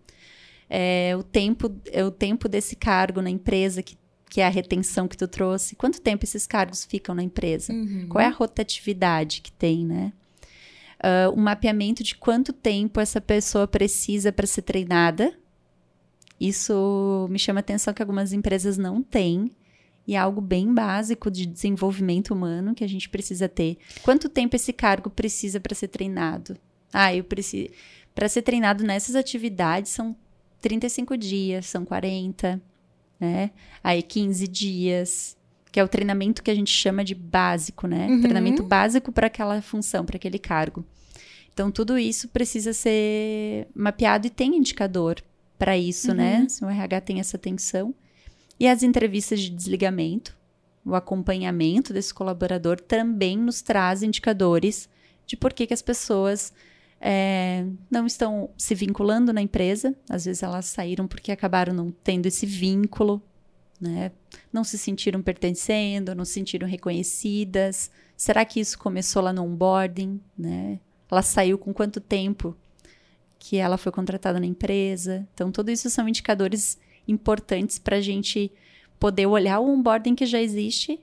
[0.69, 3.97] É, o, tempo, é o tempo desse cargo na empresa que
[4.29, 5.75] que é a retenção que tu trouxe.
[5.75, 7.73] Quanto tempo esses cargos ficam na empresa?
[7.73, 8.07] Uhum.
[8.11, 10.13] Qual é a rotatividade que tem, né?
[11.03, 15.33] Uh, um mapeamento de quanto tempo essa pessoa precisa para ser treinada.
[16.41, 19.51] Isso me chama atenção que algumas empresas não têm.
[20.07, 23.77] E é algo bem básico de desenvolvimento humano que a gente precisa ter.
[24.03, 26.57] Quanto tempo esse cargo precisa para ser treinado?
[26.91, 27.69] Ah, eu preciso.
[28.15, 30.17] Para ser treinado nessas atividades são
[30.63, 32.61] 35 dias, são 40,
[33.21, 33.51] né?
[33.85, 35.37] Aí 15 dias,
[35.71, 38.09] que é o treinamento que a gente chama de básico, né?
[38.09, 38.21] Uhum.
[38.21, 40.85] Treinamento básico para aquela função, para aquele cargo.
[41.53, 45.23] Então, tudo isso precisa ser mapeado e tem indicador
[45.59, 46.37] para isso, né?
[46.37, 46.43] uhum.
[46.43, 46.49] né?
[46.49, 47.95] Se o RH tem essa atenção.
[48.61, 50.37] E as entrevistas de desligamento,
[50.85, 54.89] o acompanhamento desse colaborador também nos traz indicadores
[55.27, 56.53] de por que, que as pessoas
[57.01, 59.95] é, não estão se vinculando na empresa.
[60.09, 63.23] Às vezes elas saíram porque acabaram não tendo esse vínculo
[63.81, 64.13] né?
[64.53, 67.91] Não se sentiram pertencendo, não se sentiram reconhecidas.
[68.17, 70.81] Será que isso começou lá no onboarding, né?
[71.11, 72.57] Ela saiu com quanto tempo
[73.39, 75.27] que ela foi contratada na empresa?
[75.33, 78.53] Então, tudo isso são indicadores importantes para a gente
[78.99, 81.01] poder olhar o onboarding que já existe,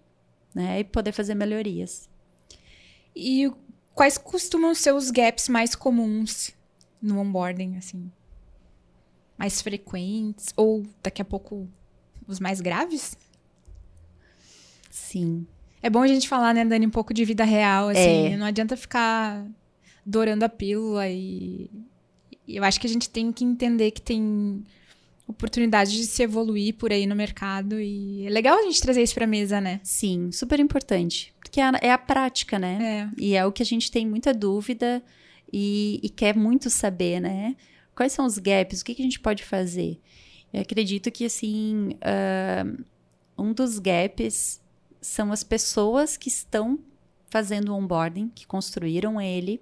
[0.54, 0.82] né?
[0.82, 2.10] E poder fazer melhorias.
[3.16, 3.50] E
[3.94, 6.52] quais costumam ser os gaps mais comuns
[7.02, 8.12] no onboarding, assim?
[9.38, 10.54] Mais frequentes?
[10.58, 11.68] Ou daqui a pouco
[12.28, 13.18] os mais graves?
[14.90, 15.46] Sim.
[15.82, 18.34] É bom a gente falar, né, Dani, um pouco de vida real, assim.
[18.34, 18.38] É.
[18.38, 19.46] Não adianta ficar
[20.06, 21.70] dourando a pílula e...
[22.48, 24.64] Eu acho que a gente tem que entender que tem
[25.28, 29.16] oportunidade de se evoluir por aí no mercado e é legal a gente trazer isso
[29.16, 29.80] para mesa, né?
[29.84, 33.10] Sim, super importante, porque é a, é a prática, né?
[33.18, 33.22] É.
[33.22, 35.02] E é o que a gente tem muita dúvida
[35.52, 37.56] e, e quer muito saber, né?
[37.96, 38.82] Quais são os gaps?
[38.82, 40.00] O que, que a gente pode fazer?
[40.56, 42.86] Eu acredito que, assim, uh,
[43.38, 44.62] um dos gaps
[45.02, 46.80] são as pessoas que estão
[47.30, 49.62] fazendo o onboarding, que construíram ele,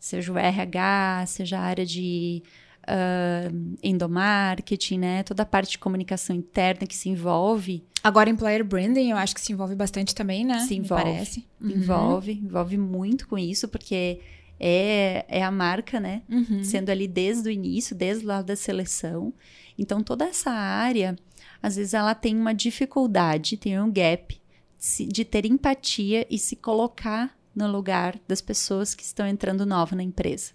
[0.00, 2.42] seja o RH, seja a área de
[2.84, 5.22] uh, endomarketing, né?
[5.24, 7.84] Toda a parte de comunicação interna que se envolve.
[8.02, 10.60] Agora, employer branding, eu acho que se envolve bastante também, né?
[10.60, 11.04] Se envolve.
[11.04, 11.46] Me parece.
[11.60, 11.70] Uhum.
[11.70, 14.20] Envolve, envolve muito com isso, porque
[14.58, 16.22] é, é a marca, né?
[16.30, 16.64] Uhum.
[16.64, 19.34] Sendo ali desde o início, desde lá da seleção.
[19.78, 21.16] Então, toda essa área,
[21.62, 24.40] às vezes, ela tem uma dificuldade, tem um gap
[25.08, 30.02] de ter empatia e se colocar no lugar das pessoas que estão entrando nova na
[30.02, 30.52] empresa.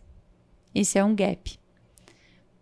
[0.73, 1.59] Esse é um gap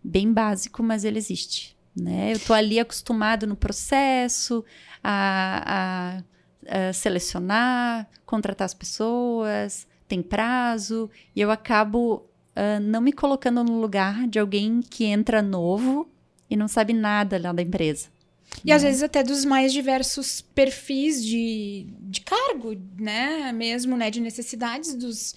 [0.02, 1.76] bem básico, mas ele existe.
[1.94, 2.32] Né?
[2.32, 4.64] Eu estou ali acostumado no processo
[5.02, 6.22] a,
[6.66, 13.62] a, a, selecionar, contratar as pessoas, tem prazo, e eu acabo uh, não me colocando
[13.62, 16.08] no lugar de alguém que entra novo
[16.50, 18.08] e não sabe nada lá da empresa.
[18.64, 18.74] E né?
[18.74, 23.52] às vezes até dos mais diversos perfis de, de cargo, né?
[23.52, 24.10] Mesmo, né?
[24.10, 25.34] De necessidades dos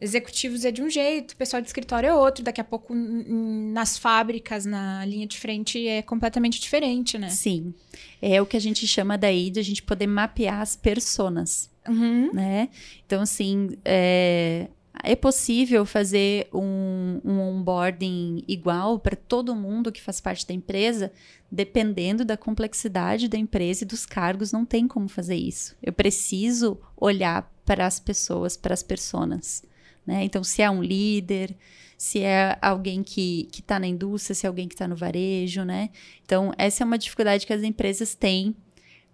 [0.00, 3.96] executivos é de um jeito, o pessoal de escritório é outro, daqui a pouco nas
[3.96, 7.30] fábricas, na linha de frente, é completamente diferente, né?
[7.30, 7.72] Sim.
[8.20, 12.30] É o que a gente chama daí de a gente poder mapear as personas, uhum.
[12.32, 12.68] né?
[13.06, 14.68] Então, assim, é,
[15.02, 21.12] é possível fazer um, um onboarding igual para todo mundo que faz parte da empresa,
[21.50, 25.76] dependendo da complexidade da empresa e dos cargos, não tem como fazer isso.
[25.82, 29.62] Eu preciso olhar para as pessoas, para as personas.
[30.06, 30.24] Né?
[30.24, 31.56] Então, se é um líder,
[31.98, 35.90] se é alguém que está na indústria, se é alguém que está no varejo, né?
[36.24, 38.54] Então, essa é uma dificuldade que as empresas têm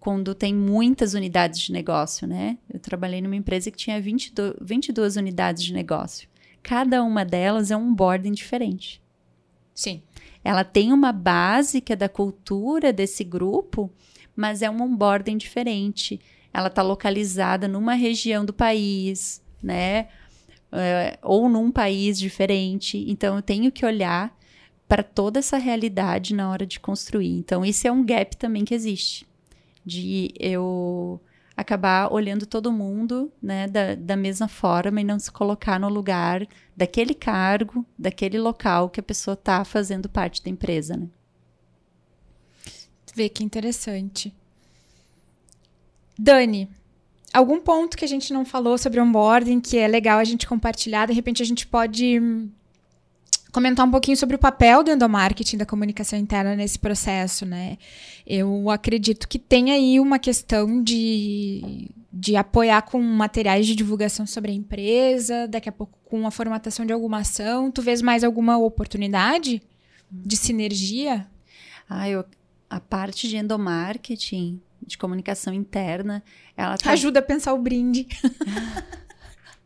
[0.03, 2.59] quando tem muitas unidades de negócio, né?
[2.68, 6.28] Eu trabalhei numa empresa que tinha 22, 22 unidades de negócio.
[6.61, 9.00] Cada uma delas é um boarding diferente.
[9.72, 10.03] Sim.
[10.42, 13.88] Ela tem uma básica da cultura desse grupo,
[14.34, 16.20] mas é um onboarding diferente.
[16.53, 20.09] Ela está localizada numa região do país, né?
[20.72, 23.05] é, ou num país diferente.
[23.07, 24.36] Então, eu tenho que olhar
[24.88, 27.38] para toda essa realidade na hora de construir.
[27.38, 29.26] Então, esse é um gap também que existe,
[29.85, 31.20] de eu
[31.57, 36.47] acabar olhando todo mundo né, da, da mesma forma e não se colocar no lugar
[36.76, 40.97] daquele cargo, daquele local que a pessoa está fazendo parte da empresa.
[40.97, 41.09] Né?
[43.14, 44.35] Vê que interessante.
[46.18, 46.70] Dani,
[47.33, 51.07] algum ponto que a gente não falou sobre onboarding que é legal a gente compartilhar,
[51.07, 52.20] de repente a gente pode
[53.53, 57.76] comentar um pouquinho sobre o papel do endomarketing da comunicação interna nesse processo, né?
[58.26, 64.50] Eu acredito que tem aí uma questão de, de apoiar com materiais de divulgação sobre
[64.50, 67.70] a empresa, daqui a pouco com a formatação de alguma ação.
[67.70, 69.62] Tu vês mais alguma oportunidade
[70.11, 71.26] de sinergia?
[71.88, 72.24] Ah, eu,
[72.70, 76.22] a parte de endomarketing de comunicação interna.
[76.57, 76.90] Ela tá...
[76.90, 78.07] Ajuda a pensar o brinde.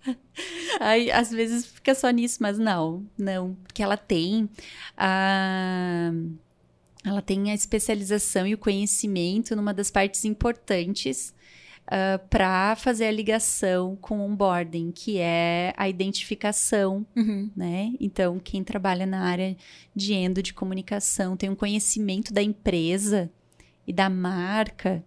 [0.80, 4.48] Aí, às vezes fica só nisso, mas não, não, porque ela tem
[4.96, 6.12] a
[7.04, 11.32] ela tem a especialização e o conhecimento numa das partes importantes
[11.86, 17.48] uh, para fazer a ligação com o onboarding, que é a identificação, uhum.
[17.56, 17.92] né?
[18.00, 19.56] Então, quem trabalha na área
[19.94, 23.30] de endo de comunicação tem um conhecimento da empresa
[23.86, 25.04] e da marca.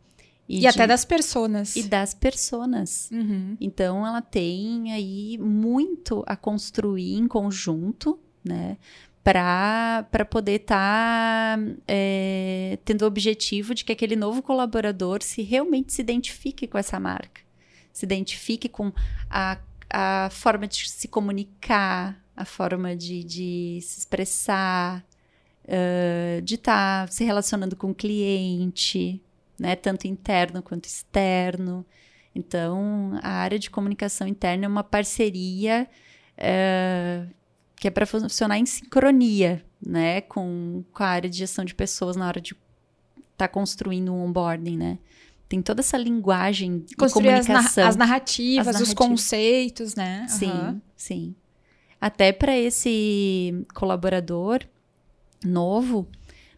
[0.50, 1.76] E, e de, até das pessoas.
[1.76, 3.08] E das pessoas.
[3.12, 3.56] Uhum.
[3.62, 8.78] Então, ela tem aí muito a construir em conjunto, né?
[9.24, 15.94] Para poder estar tá, é, tendo o objetivo de que aquele novo colaborador se realmente
[15.94, 17.42] se identifique com essa marca.
[17.94, 18.92] Se identifique com
[19.30, 25.06] a, a forma de se comunicar, a forma de, de se expressar,
[25.66, 29.22] uh, de estar tá se relacionando com o cliente,
[29.60, 31.86] né, tanto interno quanto externo.
[32.34, 35.88] Então, a área de comunicação interna é uma parceria
[36.38, 37.30] uh,
[37.76, 42.16] que é para funcionar em sincronia, né, com, com a área de gestão de pessoas
[42.16, 45.00] na hora de estar tá construindo um onboarding, né.
[45.48, 47.56] Tem toda essa linguagem de comunicação.
[47.56, 50.28] As, na as, narrativas, as, narrativas, os conceitos, né?
[50.30, 50.82] Sim, uhum.
[50.96, 51.36] sim.
[52.00, 54.60] Até para esse colaborador,
[55.44, 56.08] novo,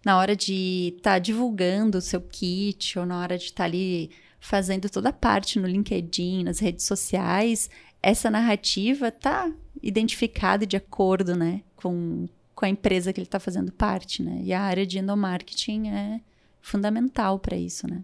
[0.03, 3.65] na hora de estar tá divulgando o seu kit ou na hora de estar tá
[3.65, 7.69] ali fazendo toda a parte no LinkedIn, nas redes sociais,
[8.01, 13.71] essa narrativa está identificada de acordo, né, com, com a empresa que ele está fazendo
[13.71, 14.41] parte, né?
[14.43, 16.21] E a área de endomarketing é
[16.61, 18.03] fundamental para isso, né?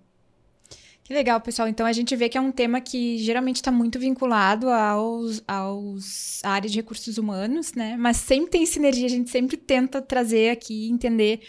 [1.03, 1.69] Que legal, pessoal.
[1.69, 6.43] Então a gente vê que é um tema que geralmente está muito vinculado aos, aos
[6.43, 7.95] à área de recursos humanos, né?
[7.97, 11.41] Mas sempre tem sinergia, a gente sempre tenta trazer aqui, entender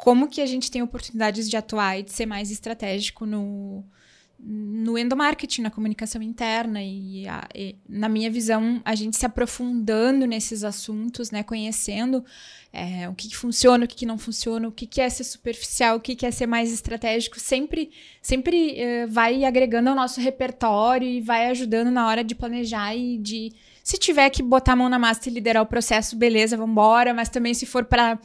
[0.00, 3.84] como que a gente tem oportunidades de atuar e de ser mais estratégico no,
[4.38, 10.24] no endomarketing, na comunicação interna e, a, e, na minha visão, a gente se aprofundando
[10.26, 12.24] nesses assuntos, né, conhecendo
[12.72, 15.24] é, o que, que, funciona, o que, que, não funciona, o que, que é ser
[15.24, 17.90] superficial, o que, é ser mais estratégico, sempre,
[18.22, 23.18] sempre é, vai agregando ao nosso repertório e vai ajudando na hora de planejar e
[23.18, 23.52] de
[23.84, 27.12] se tiver que botar a mão na massa e liderar o processo, beleza, vamos embora,
[27.12, 28.18] mas também se for para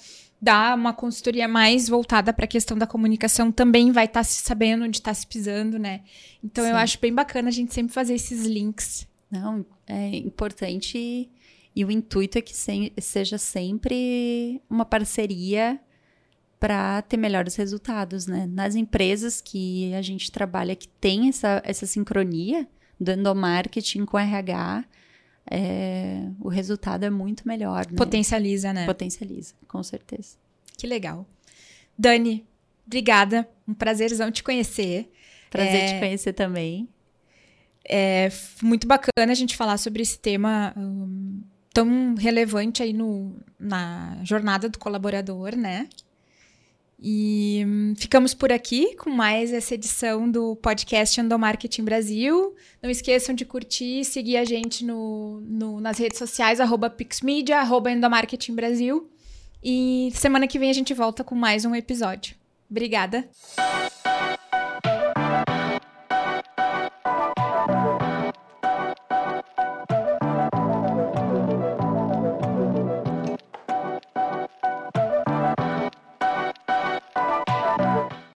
[0.46, 4.44] dar uma consultoria mais voltada para a questão da comunicação, também vai estar tá se
[4.44, 6.02] sabendo onde está se pisando, né?
[6.44, 6.70] Então Sim.
[6.70, 9.08] eu acho bem bacana a gente sempre fazer esses links.
[9.32, 11.28] Não, é importante
[11.76, 15.80] e o intuito é que se, seja sempre uma parceria
[16.60, 18.48] para ter melhores resultados, né?
[18.48, 22.68] Nas empresas que a gente trabalha que tem essa, essa sincronia
[23.00, 24.86] do endomarketing com RH,
[25.50, 27.86] é, o resultado é muito melhor.
[27.90, 27.98] Né?
[27.98, 28.86] Potencializa, né?
[28.86, 30.38] Potencializa, com certeza.
[30.78, 31.26] Que legal.
[31.98, 32.46] Dani,
[32.86, 33.48] obrigada.
[33.68, 35.12] Um prazerzão te conhecer.
[35.50, 36.90] Prazer é, te conhecer também.
[37.88, 38.30] É
[38.62, 41.42] muito bacana a gente falar sobre esse tema um,
[41.72, 45.88] tão relevante aí no, na jornada do colaborador, né?
[47.08, 52.56] E hum, ficamos por aqui com mais essa edição do podcast Endomarketing Brasil.
[52.82, 57.60] Não esqueçam de curtir e seguir a gente no, no, nas redes sociais, arroba Pixmedia,
[57.60, 59.08] arroba Endomarketing Brasil.
[59.64, 62.36] E semana que vem a gente volta com mais um episódio.
[62.68, 63.30] Obrigada!